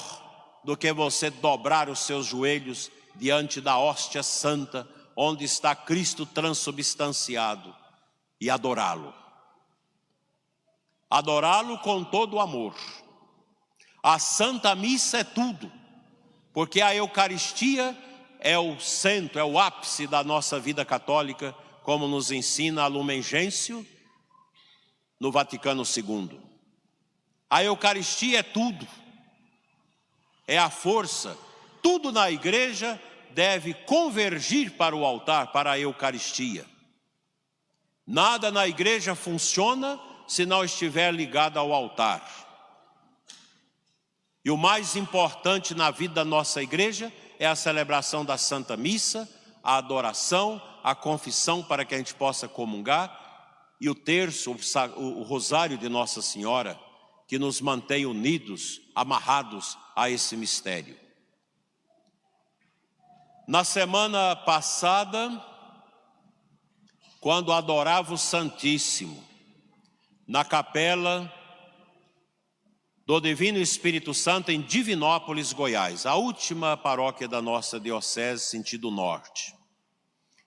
do 0.64 0.74
que 0.74 0.90
você 0.94 1.28
dobrar 1.28 1.90
os 1.90 1.98
seus 1.98 2.24
joelhos 2.24 2.90
diante 3.14 3.60
da 3.60 3.78
hóstia 3.78 4.22
santa, 4.22 4.88
onde 5.14 5.44
está 5.44 5.76
Cristo 5.76 6.24
transubstanciado, 6.24 7.76
e 8.40 8.48
adorá-lo. 8.48 9.12
Adorá-lo 11.10 11.78
com 11.80 12.02
todo 12.02 12.36
o 12.36 12.40
amor. 12.40 12.74
A 14.02 14.18
Santa 14.18 14.74
Missa 14.74 15.18
é 15.18 15.24
tudo, 15.24 15.70
porque 16.50 16.80
a 16.80 16.94
Eucaristia 16.94 17.94
é 18.40 18.58
o 18.58 18.80
centro, 18.80 19.38
é 19.38 19.44
o 19.44 19.58
ápice 19.58 20.06
da 20.06 20.24
nossa 20.24 20.58
vida 20.58 20.82
católica, 20.82 21.54
como 21.82 22.08
nos 22.08 22.30
ensina 22.30 22.84
a 22.84 22.86
Lumen 22.86 23.20
Gentium 23.20 23.84
no 25.20 25.30
Vaticano 25.30 25.82
II. 25.84 26.51
A 27.52 27.62
Eucaristia 27.62 28.38
é 28.38 28.42
tudo, 28.42 28.88
é 30.48 30.56
a 30.56 30.70
força, 30.70 31.36
tudo 31.82 32.10
na 32.10 32.30
igreja 32.30 32.98
deve 33.32 33.74
convergir 33.74 34.70
para 34.70 34.96
o 34.96 35.04
altar, 35.04 35.52
para 35.52 35.72
a 35.72 35.78
Eucaristia. 35.78 36.64
Nada 38.06 38.50
na 38.50 38.66
igreja 38.66 39.14
funciona 39.14 40.00
se 40.26 40.46
não 40.46 40.64
estiver 40.64 41.12
ligado 41.12 41.58
ao 41.58 41.74
altar. 41.74 42.26
E 44.42 44.50
o 44.50 44.56
mais 44.56 44.96
importante 44.96 45.74
na 45.74 45.90
vida 45.90 46.14
da 46.14 46.24
nossa 46.24 46.62
igreja 46.62 47.12
é 47.38 47.46
a 47.46 47.54
celebração 47.54 48.24
da 48.24 48.38
Santa 48.38 48.78
Missa, 48.78 49.28
a 49.62 49.76
adoração, 49.76 50.58
a 50.82 50.94
confissão 50.94 51.62
para 51.62 51.84
que 51.84 51.94
a 51.94 51.98
gente 51.98 52.14
possa 52.14 52.48
comungar 52.48 53.76
e 53.78 53.90
o 53.90 53.94
terço, 53.94 54.56
o 54.96 55.22
rosário 55.22 55.76
de 55.76 55.90
Nossa 55.90 56.22
Senhora, 56.22 56.80
que 57.26 57.38
nos 57.38 57.60
mantém 57.60 58.06
unidos, 58.06 58.80
amarrados 58.94 59.78
a 59.96 60.10
esse 60.10 60.36
mistério. 60.36 60.98
Na 63.48 63.64
semana 63.64 64.36
passada, 64.36 65.44
quando 67.20 67.52
adorava 67.52 68.14
o 68.14 68.18
Santíssimo, 68.18 69.22
na 70.26 70.44
capela 70.44 71.32
do 73.04 73.20
Divino 73.20 73.58
Espírito 73.58 74.14
Santo 74.14 74.50
em 74.50 74.60
Divinópolis, 74.62 75.52
Goiás, 75.52 76.06
a 76.06 76.14
última 76.14 76.76
paróquia 76.76 77.26
da 77.26 77.42
nossa 77.42 77.80
diocese, 77.80 78.44
sentido 78.46 78.90
norte. 78.90 79.54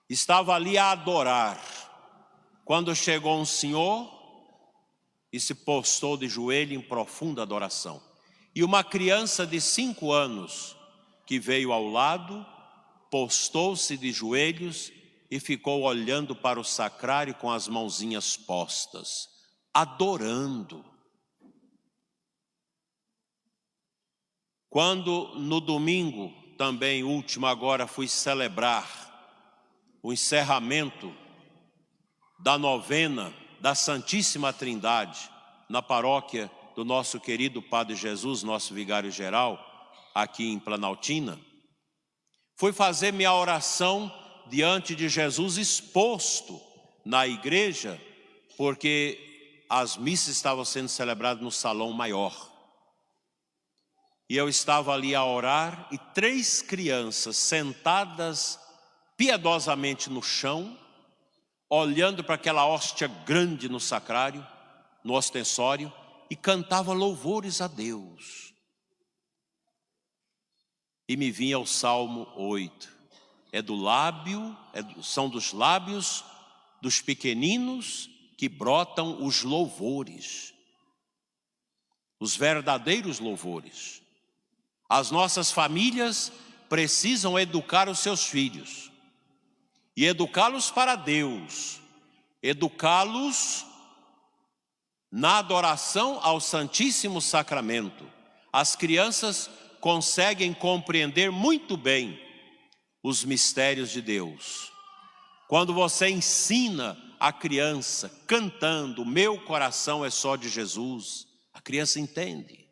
Estava 0.08 0.54
ali 0.54 0.78
a 0.78 0.92
adorar, 0.92 1.60
quando 2.64 2.94
chegou 2.96 3.38
um 3.38 3.44
senhor 3.44 4.15
e 5.36 5.40
se 5.40 5.54
postou 5.54 6.16
de 6.16 6.28
joelho 6.28 6.72
em 6.72 6.80
profunda 6.80 7.42
adoração. 7.42 8.02
E 8.54 8.64
uma 8.64 8.82
criança 8.82 9.46
de 9.46 9.60
cinco 9.60 10.10
anos 10.10 10.74
que 11.26 11.38
veio 11.38 11.72
ao 11.72 11.86
lado, 11.86 12.44
postou-se 13.10 13.98
de 13.98 14.10
joelhos 14.12 14.90
e 15.30 15.38
ficou 15.38 15.82
olhando 15.82 16.34
para 16.34 16.58
o 16.58 16.64
sacrário 16.64 17.34
com 17.34 17.50
as 17.50 17.68
mãozinhas 17.68 18.34
postas, 18.34 19.28
adorando. 19.74 20.82
Quando 24.70 25.34
no 25.38 25.60
domingo, 25.60 26.32
também 26.56 27.04
último 27.04 27.46
agora, 27.46 27.86
fui 27.86 28.08
celebrar 28.08 28.88
o 30.02 30.14
encerramento 30.14 31.14
da 32.38 32.56
novena 32.56 33.34
da 33.66 33.74
Santíssima 33.74 34.52
Trindade 34.52 35.28
na 35.68 35.82
paróquia 35.82 36.48
do 36.76 36.84
nosso 36.84 37.18
querido 37.18 37.60
Padre 37.60 37.96
Jesus, 37.96 38.44
nosso 38.44 38.72
vigário 38.72 39.10
geral, 39.10 39.58
aqui 40.14 40.52
em 40.52 40.56
Planaltina, 40.56 41.36
fui 42.54 42.72
fazer 42.72 43.12
minha 43.12 43.34
oração 43.34 44.08
diante 44.46 44.94
de 44.94 45.08
Jesus 45.08 45.56
exposto 45.56 46.60
na 47.04 47.26
igreja, 47.26 48.00
porque 48.56 49.64
as 49.68 49.96
missas 49.96 50.36
estavam 50.36 50.64
sendo 50.64 50.88
celebradas 50.88 51.42
no 51.42 51.50
salão 51.50 51.90
maior. 51.90 52.48
E 54.30 54.36
eu 54.36 54.48
estava 54.48 54.92
ali 54.92 55.12
a 55.12 55.24
orar 55.24 55.88
e 55.90 55.98
três 56.14 56.62
crianças 56.62 57.36
sentadas 57.36 58.60
piedosamente 59.16 60.08
no 60.08 60.22
chão, 60.22 60.78
olhando 61.68 62.22
para 62.22 62.36
aquela 62.36 62.66
hóstia 62.66 63.08
grande 63.08 63.68
no 63.68 63.80
sacrário, 63.80 64.46
no 65.02 65.14
ostensório, 65.14 65.92
e 66.30 66.36
cantava 66.36 66.92
louvores 66.92 67.60
a 67.60 67.66
Deus. 67.66 68.54
E 71.08 71.16
me 71.16 71.30
vinha 71.30 71.58
o 71.58 71.66
Salmo 71.66 72.28
8. 72.36 72.96
É 73.52 73.62
do 73.62 73.74
lábio, 73.74 74.56
é 74.72 74.82
do, 74.82 75.02
são 75.02 75.28
dos 75.28 75.52
lábios 75.52 76.24
dos 76.80 77.00
pequeninos 77.00 78.10
que 78.36 78.48
brotam 78.48 79.24
os 79.24 79.42
louvores, 79.42 80.52
os 82.20 82.36
verdadeiros 82.36 83.18
louvores. 83.18 84.02
As 84.88 85.10
nossas 85.10 85.50
famílias 85.50 86.30
precisam 86.68 87.38
educar 87.38 87.88
os 87.88 88.00
seus 88.00 88.24
filhos 88.26 88.90
e 89.96 90.04
educá-los 90.04 90.70
para 90.70 90.94
Deus, 90.94 91.80
educá-los 92.42 93.64
na 95.10 95.38
adoração 95.38 96.20
ao 96.22 96.40
Santíssimo 96.40 97.20
Sacramento. 97.22 98.06
As 98.52 98.76
crianças 98.76 99.48
conseguem 99.80 100.52
compreender 100.52 101.30
muito 101.30 101.76
bem 101.76 102.20
os 103.02 103.24
mistérios 103.24 103.90
de 103.90 104.02
Deus. 104.02 104.70
Quando 105.48 105.72
você 105.72 106.08
ensina 106.08 106.98
a 107.18 107.32
criança 107.32 108.10
cantando, 108.26 109.06
meu 109.06 109.40
coração 109.40 110.04
é 110.04 110.10
só 110.10 110.36
de 110.36 110.48
Jesus, 110.48 111.26
a 111.54 111.60
criança 111.60 111.98
entende. 111.98 112.66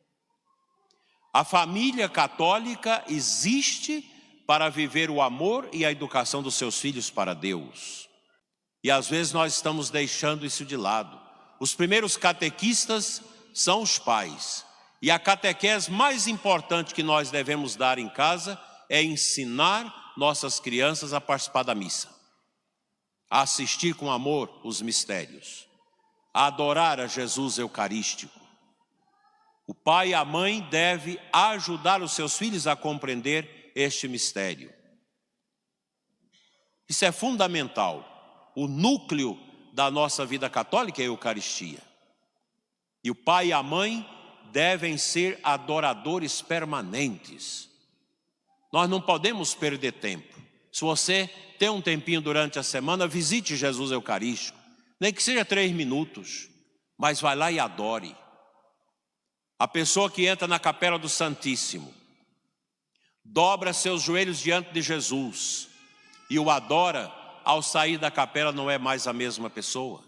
A 1.32 1.42
família 1.42 2.08
católica 2.08 3.02
existe 3.08 4.08
para 4.46 4.68
viver 4.68 5.10
o 5.10 5.22
amor 5.22 5.68
e 5.72 5.84
a 5.84 5.90
educação 5.90 6.42
dos 6.42 6.54
seus 6.54 6.78
filhos 6.78 7.10
para 7.10 7.34
Deus. 7.34 8.08
E 8.82 8.90
às 8.90 9.08
vezes 9.08 9.32
nós 9.32 9.54
estamos 9.54 9.88
deixando 9.88 10.44
isso 10.44 10.64
de 10.64 10.76
lado. 10.76 11.18
Os 11.58 11.74
primeiros 11.74 12.16
catequistas 12.16 13.22
são 13.54 13.82
os 13.82 13.98
pais. 13.98 14.64
E 15.00 15.10
a 15.10 15.18
catequese 15.18 15.90
mais 15.90 16.26
importante 16.26 16.94
que 16.94 17.02
nós 17.02 17.30
devemos 17.30 17.76
dar 17.76 17.98
em 17.98 18.08
casa 18.08 18.60
é 18.88 19.02
ensinar 19.02 20.12
nossas 20.16 20.60
crianças 20.60 21.12
a 21.12 21.20
participar 21.20 21.62
da 21.62 21.74
missa, 21.74 22.08
a 23.30 23.42
assistir 23.42 23.94
com 23.94 24.10
amor 24.10 24.60
os 24.62 24.80
mistérios, 24.80 25.66
a 26.32 26.46
adorar 26.46 27.00
a 27.00 27.06
Jesus 27.06 27.58
Eucarístico, 27.58 28.43
o 29.66 29.74
pai 29.74 30.10
e 30.10 30.14
a 30.14 30.24
mãe 30.24 30.60
devem 30.70 31.18
ajudar 31.32 32.02
os 32.02 32.12
seus 32.12 32.36
filhos 32.36 32.66
a 32.66 32.76
compreender 32.76 33.72
este 33.74 34.06
mistério. 34.06 34.72
Isso 36.88 37.04
é 37.04 37.10
fundamental. 37.10 38.52
O 38.54 38.68
núcleo 38.68 39.38
da 39.72 39.90
nossa 39.90 40.24
vida 40.26 40.50
católica 40.50 41.00
é 41.00 41.04
a 41.04 41.08
Eucaristia. 41.08 41.80
E 43.02 43.10
o 43.10 43.14
pai 43.14 43.48
e 43.48 43.52
a 43.52 43.62
mãe 43.62 44.06
devem 44.52 44.96
ser 44.98 45.40
adoradores 45.42 46.42
permanentes. 46.42 47.68
Nós 48.72 48.88
não 48.88 49.00
podemos 49.00 49.54
perder 49.54 49.92
tempo. 49.92 50.40
Se 50.70 50.82
você 50.82 51.28
tem 51.58 51.68
um 51.68 51.80
tempinho 51.80 52.20
durante 52.20 52.58
a 52.58 52.62
semana, 52.62 53.06
visite 53.06 53.56
Jesus 53.56 53.90
Eucarístico. 53.90 54.58
Nem 55.00 55.12
que 55.12 55.22
seja 55.22 55.44
três 55.44 55.72
minutos, 55.72 56.48
mas 56.98 57.20
vai 57.20 57.34
lá 57.34 57.50
e 57.50 57.58
adore. 57.58 58.14
A 59.58 59.68
pessoa 59.68 60.10
que 60.10 60.26
entra 60.26 60.48
na 60.48 60.58
capela 60.58 60.98
do 60.98 61.08
Santíssimo, 61.08 61.94
dobra 63.24 63.72
seus 63.72 64.02
joelhos 64.02 64.40
diante 64.40 64.72
de 64.72 64.82
Jesus 64.82 65.68
e 66.28 66.38
o 66.38 66.50
adora, 66.50 67.12
ao 67.44 67.62
sair 67.62 67.98
da 67.98 68.10
capela 68.10 68.50
não 68.50 68.70
é 68.70 68.78
mais 68.78 69.06
a 69.06 69.12
mesma 69.12 69.48
pessoa. 69.48 70.02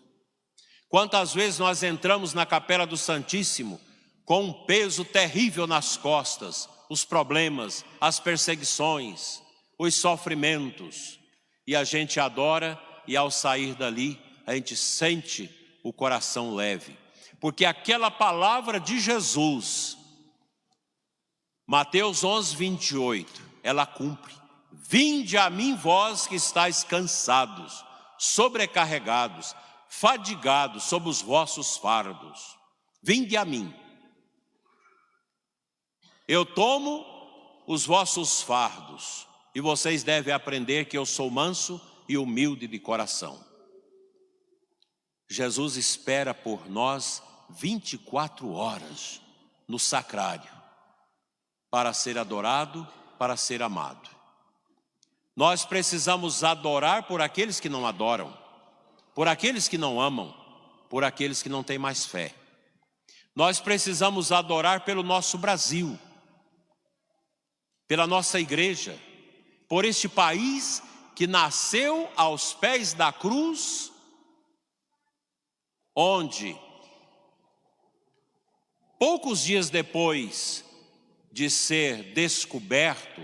Quantas 0.88 1.32
vezes 1.32 1.58
nós 1.58 1.82
entramos 1.82 2.34
na 2.34 2.44
capela 2.44 2.86
do 2.86 2.96
Santíssimo 2.96 3.80
com 4.24 4.44
um 4.44 4.52
peso 4.64 5.04
terrível 5.04 5.66
nas 5.66 5.96
costas, 5.96 6.68
os 6.90 7.04
problemas, 7.04 7.84
as 8.00 8.18
perseguições, 8.18 9.42
os 9.78 9.94
sofrimentos, 9.94 11.20
e 11.66 11.76
a 11.76 11.84
gente 11.84 12.18
adora 12.18 12.80
e 13.06 13.16
ao 13.16 13.30
sair 13.30 13.74
dali 13.74 14.18
a 14.44 14.54
gente 14.54 14.74
sente 14.74 15.50
o 15.84 15.92
coração 15.92 16.54
leve 16.54 17.05
porque 17.40 17.64
aquela 17.64 18.10
palavra 18.10 18.80
de 18.80 18.98
Jesus, 18.98 19.96
Mateus 21.66 22.24
11, 22.24 22.56
28, 22.56 23.42
ela 23.62 23.86
cumpre. 23.86 24.34
Vinde 24.72 25.36
a 25.36 25.50
mim, 25.50 25.74
vós 25.74 26.26
que 26.26 26.36
estáis 26.36 26.84
cansados, 26.84 27.84
sobrecarregados, 28.18 29.54
fadigados 29.88 30.84
sob 30.84 31.08
os 31.08 31.20
vossos 31.20 31.76
fardos. 31.76 32.56
Vinde 33.02 33.36
a 33.36 33.44
mim. 33.44 33.74
Eu 36.28 36.44
tomo 36.44 37.04
os 37.66 37.84
vossos 37.84 38.42
fardos, 38.42 39.26
e 39.54 39.60
vocês 39.60 40.02
devem 40.02 40.32
aprender 40.32 40.86
que 40.86 40.96
eu 40.96 41.06
sou 41.06 41.30
manso 41.30 41.80
e 42.08 42.16
humilde 42.16 42.66
de 42.66 42.78
coração. 42.78 43.45
Jesus 45.28 45.76
espera 45.76 46.32
por 46.32 46.68
nós 46.68 47.22
24 47.50 48.52
horas 48.52 49.20
no 49.66 49.78
sacrário 49.78 50.50
para 51.70 51.92
ser 51.92 52.16
adorado, 52.16 52.86
para 53.18 53.36
ser 53.36 53.62
amado. 53.62 54.08
Nós 55.34 55.64
precisamos 55.64 56.42
adorar 56.42 57.02
por 57.02 57.20
aqueles 57.20 57.60
que 57.60 57.68
não 57.68 57.86
adoram, 57.86 58.36
por 59.14 59.28
aqueles 59.28 59.68
que 59.68 59.76
não 59.76 60.00
amam, 60.00 60.34
por 60.88 61.04
aqueles 61.04 61.42
que 61.42 61.48
não 61.48 61.62
têm 61.62 61.78
mais 61.78 62.06
fé. 62.06 62.34
Nós 63.34 63.60
precisamos 63.60 64.32
adorar 64.32 64.84
pelo 64.84 65.02
nosso 65.02 65.36
Brasil, 65.36 65.98
pela 67.86 68.06
nossa 68.06 68.40
igreja, 68.40 68.98
por 69.68 69.84
este 69.84 70.08
país 70.08 70.82
que 71.14 71.26
nasceu 71.26 72.10
aos 72.16 72.54
pés 72.54 72.94
da 72.94 73.12
cruz, 73.12 73.92
onde 75.96 76.56
Poucos 78.98 79.44
dias 79.44 79.68
depois 79.68 80.64
de 81.30 81.50
ser 81.50 82.14
descoberto, 82.14 83.20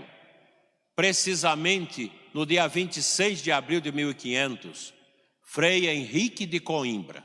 precisamente 0.95 2.11
no 2.31 2.45
dia 2.45 2.67
26 2.67 3.41
de 3.41 3.51
abril 3.51 3.81
de 3.81 3.91
1500, 3.91 4.93
Frei 5.41 5.89
Henrique 5.89 6.45
de 6.45 6.59
Coimbra 6.59 7.23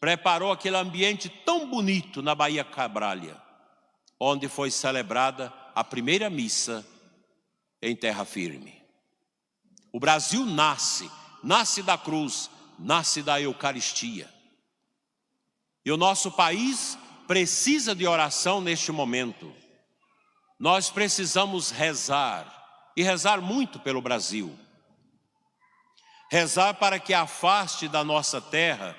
preparou 0.00 0.50
aquele 0.50 0.76
ambiente 0.76 1.28
tão 1.28 1.70
bonito 1.70 2.20
na 2.20 2.34
Bahia 2.34 2.64
Cabralha, 2.64 3.40
onde 4.18 4.48
foi 4.48 4.68
celebrada 4.68 5.52
a 5.72 5.84
primeira 5.84 6.28
missa 6.28 6.84
em 7.80 7.94
terra 7.94 8.24
firme. 8.24 8.82
O 9.92 10.00
Brasil 10.00 10.44
nasce, 10.44 11.08
nasce 11.44 11.80
da 11.80 11.96
cruz, 11.96 12.50
nasce 12.76 13.22
da 13.22 13.40
Eucaristia. 13.40 14.28
E 15.84 15.90
o 15.90 15.96
nosso 15.96 16.30
país 16.30 16.98
precisa 17.26 17.94
de 17.94 18.06
oração 18.06 18.60
neste 18.60 18.92
momento. 18.92 19.52
Nós 20.58 20.90
precisamos 20.90 21.70
rezar, 21.70 22.46
e 22.96 23.02
rezar 23.02 23.40
muito 23.40 23.80
pelo 23.80 24.00
Brasil. 24.00 24.56
Rezar 26.30 26.74
para 26.74 26.98
que 26.98 27.12
afaste 27.12 27.88
da 27.88 28.04
nossa 28.04 28.40
terra 28.40 28.96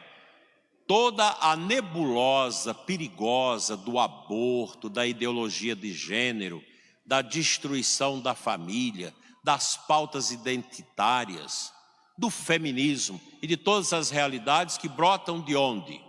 toda 0.85 1.37
a 1.39 1.55
nebulosa, 1.55 2.73
perigosa 2.73 3.77
do 3.77 3.97
aborto, 3.97 4.89
da 4.89 5.07
ideologia 5.07 5.75
de 5.75 5.93
gênero, 5.93 6.61
da 7.05 7.21
destruição 7.21 8.19
da 8.19 8.35
família, 8.35 9.13
das 9.43 9.77
pautas 9.77 10.31
identitárias, 10.31 11.73
do 12.17 12.29
feminismo 12.29 13.19
e 13.41 13.47
de 13.47 13.57
todas 13.57 13.93
as 13.93 14.09
realidades 14.09 14.77
que 14.77 14.87
brotam 14.87 15.41
de 15.41 15.55
onde? 15.55 16.01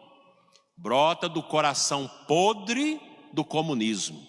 Brota 0.76 1.28
do 1.28 1.42
coração 1.42 2.08
podre 2.26 3.00
do 3.32 3.44
comunismo, 3.44 4.24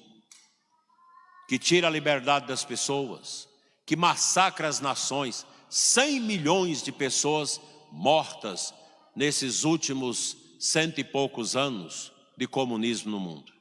que 1.48 1.60
tira 1.60 1.88
a 1.88 1.92
liberdade 1.92 2.48
das 2.48 2.64
pessoas, 2.64 3.48
que 3.86 3.96
massacra 3.96 4.68
as 4.68 4.80
nações, 4.80 5.46
100 5.70 6.20
milhões 6.22 6.82
de 6.82 6.92
pessoas 6.92 7.60
mortas 7.92 8.74
nesses 9.16 9.64
últimos 9.64 10.38
cento 10.60 11.00
e 11.00 11.04
poucos 11.04 11.56
anos 11.56 12.12
de 12.38 12.48
comunismo 12.48 13.12
no 13.12 13.20
mundo. 13.20 13.54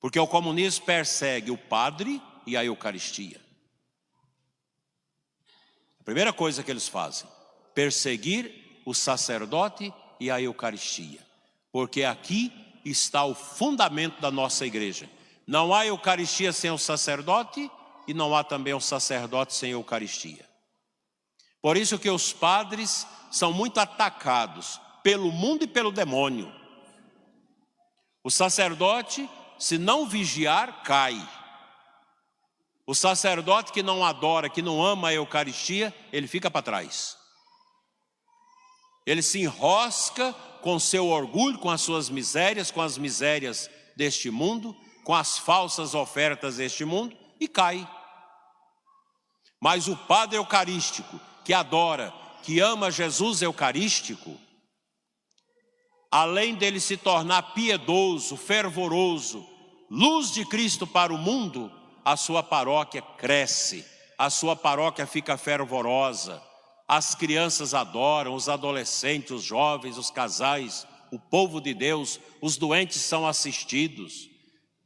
Porque 0.00 0.18
o 0.18 0.26
comunismo 0.26 0.84
persegue 0.84 1.50
o 1.50 1.56
padre 1.56 2.20
e 2.46 2.56
a 2.56 2.64
Eucaristia. 2.64 3.40
A 6.00 6.04
primeira 6.04 6.32
coisa 6.32 6.62
que 6.62 6.70
eles 6.70 6.88
fazem, 6.88 7.28
perseguir 7.74 8.82
o 8.84 8.92
sacerdote 8.92 9.92
e 10.18 10.30
a 10.30 10.40
Eucaristia, 10.40 11.24
porque 11.72 12.04
aqui 12.04 12.52
está 12.84 13.24
o 13.24 13.34
fundamento 13.34 14.20
da 14.20 14.30
nossa 14.30 14.66
igreja. 14.66 15.08
Não 15.46 15.72
há 15.74 15.86
Eucaristia 15.86 16.52
sem 16.52 16.70
o 16.70 16.78
sacerdote 16.78 17.70
e 18.06 18.12
não 18.12 18.36
há 18.36 18.44
também 18.44 18.74
o 18.74 18.80
sacerdote 18.80 19.54
sem 19.54 19.70
Eucaristia. 19.70 20.48
Por 21.62 21.76
isso 21.76 21.98
que 21.98 22.10
os 22.10 22.32
padres 22.32 23.06
são 23.30 23.52
muito 23.52 23.78
atacados 23.80 24.78
pelo 25.02 25.32
mundo 25.32 25.64
e 25.64 25.66
pelo 25.66 25.90
demônio. 25.90 26.52
O 28.22 28.30
sacerdote, 28.30 29.28
se 29.58 29.78
não 29.78 30.06
vigiar, 30.06 30.82
cai. 30.82 31.16
O 32.86 32.94
sacerdote 32.94 33.72
que 33.72 33.82
não 33.82 34.04
adora, 34.04 34.48
que 34.48 34.60
não 34.60 34.84
ama 34.84 35.08
a 35.08 35.14
Eucaristia, 35.14 35.94
ele 36.12 36.26
fica 36.26 36.50
para 36.50 36.62
trás. 36.62 37.16
Ele 39.06 39.22
se 39.22 39.40
enrosca 39.40 40.34
com 40.62 40.78
seu 40.78 41.08
orgulho, 41.08 41.58
com 41.58 41.68
as 41.68 41.82
suas 41.82 42.08
misérias, 42.08 42.70
com 42.70 42.80
as 42.80 42.96
misérias 42.96 43.68
deste 43.96 44.30
mundo, 44.30 44.74
com 45.04 45.14
as 45.14 45.38
falsas 45.38 45.94
ofertas 45.94 46.56
deste 46.56 46.84
mundo 46.84 47.16
e 47.38 47.48
cai. 47.48 47.86
Mas 49.60 49.88
o 49.88 49.96
Padre 49.96 50.38
Eucarístico, 50.38 51.20
que 51.44 51.52
adora, 51.52 52.12
que 52.42 52.60
ama 52.60 52.90
Jesus 52.90 53.42
Eucarístico, 53.42 54.36
além 56.10 56.54
dele 56.54 56.78
se 56.80 56.96
tornar 56.96 57.54
piedoso, 57.54 58.36
fervoroso, 58.36 59.46
luz 59.90 60.32
de 60.32 60.44
Cristo 60.44 60.86
para 60.86 61.12
o 61.12 61.18
mundo, 61.18 61.70
a 62.04 62.16
sua 62.16 62.42
paróquia 62.42 63.02
cresce, 63.02 63.84
a 64.18 64.30
sua 64.30 64.54
paróquia 64.54 65.06
fica 65.06 65.36
fervorosa, 65.36 66.42
as 66.94 67.14
crianças 67.14 67.72
adoram, 67.72 68.34
os 68.34 68.50
adolescentes, 68.50 69.30
os 69.30 69.42
jovens, 69.42 69.96
os 69.96 70.10
casais, 70.10 70.86
o 71.10 71.18
povo 71.18 71.58
de 71.58 71.72
Deus, 71.72 72.20
os 72.38 72.58
doentes 72.58 73.00
são 73.00 73.26
assistidos, 73.26 74.28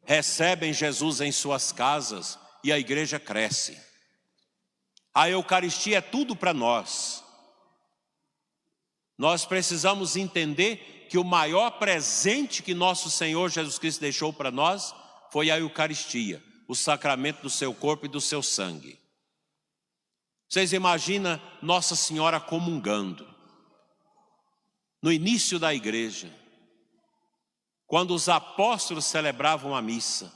recebem 0.04 0.72
Jesus 0.72 1.20
em 1.20 1.32
suas 1.32 1.72
casas 1.72 2.38
e 2.62 2.70
a 2.70 2.78
igreja 2.78 3.18
cresce. 3.18 3.76
A 5.12 5.28
Eucaristia 5.28 5.98
é 5.98 6.00
tudo 6.00 6.36
para 6.36 6.54
nós. 6.54 7.24
Nós 9.18 9.44
precisamos 9.44 10.14
entender 10.14 11.08
que 11.10 11.18
o 11.18 11.24
maior 11.24 11.70
presente 11.70 12.62
que 12.62 12.72
nosso 12.72 13.10
Senhor 13.10 13.50
Jesus 13.50 13.80
Cristo 13.80 14.00
deixou 14.00 14.32
para 14.32 14.52
nós 14.52 14.94
foi 15.32 15.50
a 15.50 15.58
Eucaristia 15.58 16.40
o 16.68 16.74
sacramento 16.76 17.42
do 17.42 17.50
seu 17.50 17.74
corpo 17.74 18.06
e 18.06 18.08
do 18.08 18.20
seu 18.20 18.44
sangue. 18.44 18.96
Vocês 20.48 20.72
imaginam 20.72 21.40
Nossa 21.60 21.96
Senhora 21.96 22.38
comungando. 22.38 23.26
No 25.02 25.12
início 25.12 25.58
da 25.58 25.74
igreja, 25.74 26.32
quando 27.86 28.14
os 28.14 28.28
apóstolos 28.28 29.04
celebravam 29.04 29.74
a 29.74 29.82
missa, 29.82 30.32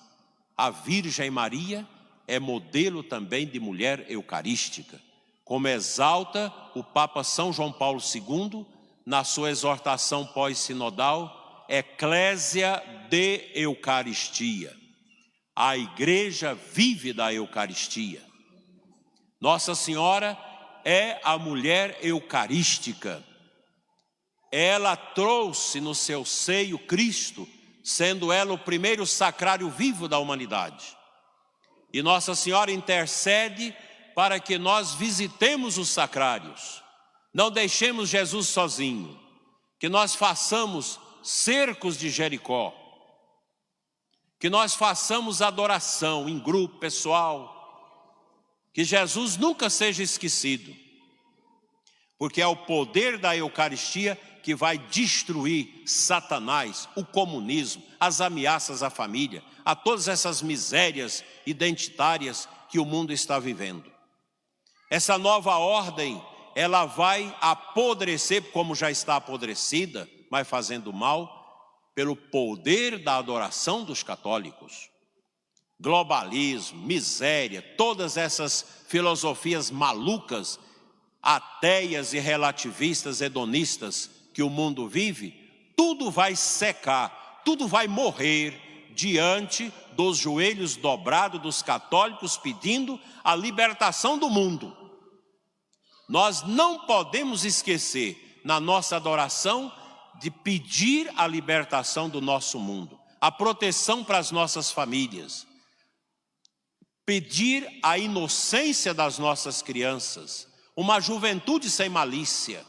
a 0.57 0.71
Virgem 0.71 1.31
Maria 1.31 1.87
é 2.27 2.39
modelo 2.39 3.03
também 3.03 3.47
de 3.47 3.59
mulher 3.59 4.07
eucarística, 4.09 5.01
como 5.45 5.67
exalta 5.67 6.53
o 6.75 6.85
Papa 6.85 7.25
São 7.25 7.53
João 7.53 7.73
Paulo 7.73 8.01
II 8.01 8.65
na 9.05 9.25
sua 9.25 9.51
exortação 9.51 10.27
pós-sinodal, 10.27 11.65
Eclésia 11.69 12.83
de 13.09 13.51
Eucaristia. 13.55 14.77
A 15.57 15.77
igreja 15.77 16.55
vive 16.55 17.13
da 17.13 17.33
Eucaristia. 17.33 18.30
Nossa 19.41 19.75
Senhora 19.75 20.39
é 20.85 21.19
a 21.25 21.39
mulher 21.39 21.99
eucarística. 22.03 23.25
Ela 24.53 24.97
trouxe 24.97 25.81
no 25.81 25.95
seu 25.95 26.25
seio 26.25 26.79
Cristo, 26.79 27.49
sendo 27.83 28.31
ela 28.33 28.53
o 28.53 28.59
primeiro 28.59 29.07
sacrário 29.07 29.71
vivo 29.71 30.07
da 30.09 30.19
humanidade. 30.19 30.97
E 31.93 32.03
Nossa 32.03 32.35
Senhora 32.35 32.71
intercede 32.71 33.75
para 34.15 34.39
que 34.39 34.59
nós 34.59 34.93
visitemos 34.95 35.79
os 35.79 35.89
sacrários. 35.89 36.83
Não 37.33 37.51
deixemos 37.51 38.09
Jesus 38.09 38.49
sozinho, 38.49 39.19
que 39.79 39.89
nós 39.89 40.15
façamos 40.15 41.01
cercos 41.23 41.97
de 41.97 42.11
Jericó, 42.11 42.75
que 44.39 44.51
nós 44.51 44.75
façamos 44.75 45.41
adoração 45.41 46.29
em 46.29 46.39
grupo, 46.39 46.79
pessoal, 46.79 47.60
que 48.73 48.85
Jesus 48.85 49.37
nunca 49.37 49.69
seja 49.69 50.03
esquecido, 50.03 50.75
porque 52.19 52.41
é 52.41 52.47
o 52.47 52.57
poder 52.57 53.19
da 53.19 53.37
Eucaristia 53.37 54.19
que 54.43 54.55
vai 54.55 54.79
destruir 54.79 55.83
Satanás, 55.87 56.89
o 56.97 57.05
comunismo, 57.05 57.83
as 57.99 58.21
ameaças 58.21 58.83
à 58.83 58.91
família, 58.91 59.43
a 59.65 59.75
todas 59.75 60.09
essas 60.09 60.43
misérias 60.43 61.25
identitárias 61.47 62.49
que 62.69 62.79
o 62.79 62.85
mundo 62.85 63.13
está 63.13 63.39
vivendo. 63.39 63.91
Essa 64.91 65.17
nova 65.17 65.57
ordem, 65.57 66.21
ela 66.55 66.85
vai 66.85 67.37
apodrecer, 67.41 68.51
como 68.51 68.75
já 68.75 68.91
está 68.91 69.17
apodrecida, 69.17 70.09
mas 70.31 70.49
fazendo 70.49 70.93
mal, 70.93 71.41
pelo 71.95 72.17
poder 72.17 72.99
da 72.99 73.17
adoração 73.17 73.85
dos 73.85 74.03
católicos. 74.03 74.90
Globalismo, 75.81 76.83
miséria, 76.83 77.63
todas 77.77 78.17
essas 78.17 78.85
filosofias 78.87 79.71
malucas, 79.71 80.61
ateias 81.23 82.13
e 82.13 82.19
relativistas 82.19 83.21
hedonistas 83.21 84.11
que 84.35 84.43
o 84.43 84.51
mundo 84.51 84.87
vive, 84.87 85.33
tudo 85.77 86.11
vai 86.11 86.37
secar, 86.37 87.41
tudo 87.45 87.67
vai 87.67 87.89
morrer 87.89 88.93
diante 88.95 89.73
dos 89.93 90.19
joelhos 90.19 90.77
dobrados 90.77 91.41
dos 91.41 91.63
católicos 91.63 92.37
pedindo 92.37 93.01
a 93.25 93.35
libertação 93.35 94.19
do 94.19 94.29
mundo. 94.29 94.77
Nós 96.09 96.43
não 96.43 96.81
podemos 96.81 97.45
esquecer 97.45 98.41
na 98.45 98.59
nossa 98.59 98.97
adoração 98.97 99.73
de 100.21 100.31
pedir 100.31 101.11
a 101.17 101.27
libertação 101.27 102.09
do 102.09 102.21
nosso 102.21 102.59
mundo, 102.59 102.99
a 103.21 103.31
proteção 103.31 104.05
para 104.05 104.19
as 104.19 104.31
nossas 104.31 104.71
famílias, 104.71 105.47
pedir 107.11 107.69
a 107.83 107.99
inocência 107.99 108.95
das 108.95 109.19
nossas 109.19 109.63
crianças, 109.63 110.47
uma 110.77 111.01
juventude 111.01 111.69
sem 111.69 111.89
malícia, 111.89 112.65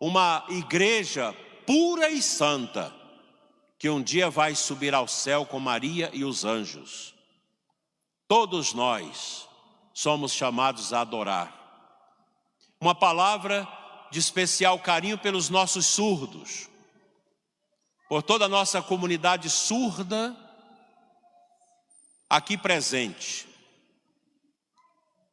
uma 0.00 0.44
igreja 0.48 1.32
pura 1.64 2.10
e 2.10 2.20
santa, 2.20 2.92
que 3.78 3.88
um 3.88 4.02
dia 4.02 4.28
vai 4.28 4.56
subir 4.56 4.96
ao 4.96 5.06
céu 5.06 5.46
com 5.46 5.60
Maria 5.60 6.10
e 6.12 6.24
os 6.24 6.44
anjos. 6.44 7.14
Todos 8.26 8.74
nós 8.74 9.48
somos 9.94 10.32
chamados 10.32 10.92
a 10.92 11.02
adorar. 11.02 11.54
Uma 12.80 12.96
palavra 12.96 13.64
de 14.10 14.18
especial 14.18 14.76
carinho 14.80 15.18
pelos 15.18 15.48
nossos 15.48 15.86
surdos, 15.86 16.68
por 18.08 18.24
toda 18.24 18.46
a 18.46 18.48
nossa 18.48 18.82
comunidade 18.82 19.48
surda 19.48 20.47
aqui 22.28 22.56
presente. 22.56 23.46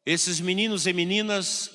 Esses 0.05 0.39
meninos 0.39 0.85
e 0.85 0.93
meninas 0.93 1.71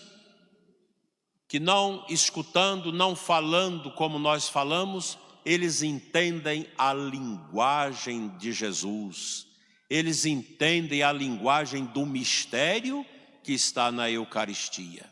que 1.48 1.58
não 1.58 2.06
escutando, 2.08 2.92
não 2.92 3.16
falando 3.16 3.90
como 3.90 4.18
nós 4.18 4.48
falamos, 4.48 5.18
eles 5.44 5.82
entendem 5.82 6.66
a 6.78 6.94
linguagem 6.94 8.28
de 8.38 8.52
Jesus, 8.52 9.46
eles 9.88 10.24
entendem 10.24 11.02
a 11.02 11.12
linguagem 11.12 11.84
do 11.86 12.06
mistério 12.06 13.04
que 13.42 13.52
está 13.52 13.90
na 13.90 14.08
Eucaristia. 14.08 15.10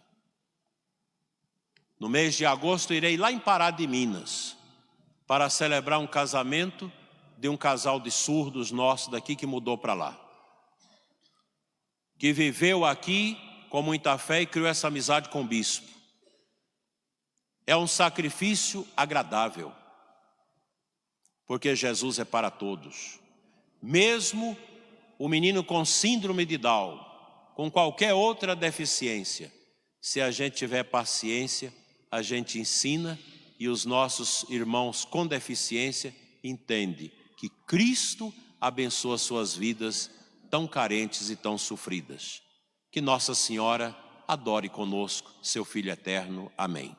No 1.99 2.09
mês 2.09 2.37
de 2.37 2.47
agosto 2.47 2.95
irei 2.95 3.17
lá 3.17 3.33
em 3.33 3.41
Pará 3.41 3.73
de 3.73 3.87
Minas 3.87 4.57
para 5.27 5.51
celebrar 5.51 5.99
um 5.99 6.07
casamento 6.07 6.91
de 7.39 7.49
um 7.49 7.57
casal 7.57 8.01
de 8.01 8.11
surdos 8.11 8.73
nosso 8.73 9.11
daqui 9.13 9.37
que 9.37 9.47
mudou 9.47 9.79
para 9.79 9.95
lá. 9.95 10.21
Que 12.19 12.33
viveu 12.33 12.85
aqui 12.85 13.39
com 13.71 13.81
muita 13.81 14.19
fé 14.19 14.43
e 14.43 14.47
criou 14.47 14.67
essa 14.67 14.89
amizade 14.89 15.29
com 15.29 15.43
o 15.43 15.47
bispo. 15.47 15.87
É 17.65 17.77
um 17.77 17.87
sacrifício 17.87 18.85
agradável, 18.97 19.73
porque 21.47 21.77
Jesus 21.77 22.19
é 22.19 22.25
para 22.25 22.51
todos. 22.51 23.21
Mesmo 23.81 24.59
o 25.17 25.29
menino 25.29 25.63
com 25.63 25.85
síndrome 25.85 26.45
de 26.45 26.59
Down, 26.59 26.99
com 27.55 27.71
qualquer 27.71 28.15
outra 28.15 28.57
deficiência, 28.57 29.53
se 30.01 30.21
a 30.21 30.33
gente 30.33 30.57
tiver 30.57 30.83
paciência, 30.83 31.73
a 32.11 32.21
gente 32.21 32.59
ensina 32.59 33.17
e 33.61 33.69
os 33.69 33.85
nossos 33.85 34.45
irmãos 34.49 35.05
com 35.05 35.25
deficiência 35.25 36.13
entendem 36.43 37.13
que 37.39 37.49
Cristo 37.67 38.35
abençoa 38.61 39.17
suas 39.17 39.55
vidas 39.55 40.11
tão 40.51 40.67
carentes 40.67 41.31
e 41.31 41.37
tão 41.37 41.57
sofridas. 41.57 42.43
Que 42.91 43.01
Nossa 43.01 43.35
Senhora 43.35 43.97
adore 44.27 44.69
conosco, 44.69 45.31
seu 45.41 45.65
Filho 45.65 45.91
eterno. 45.91 46.51
Amém. 46.59 46.97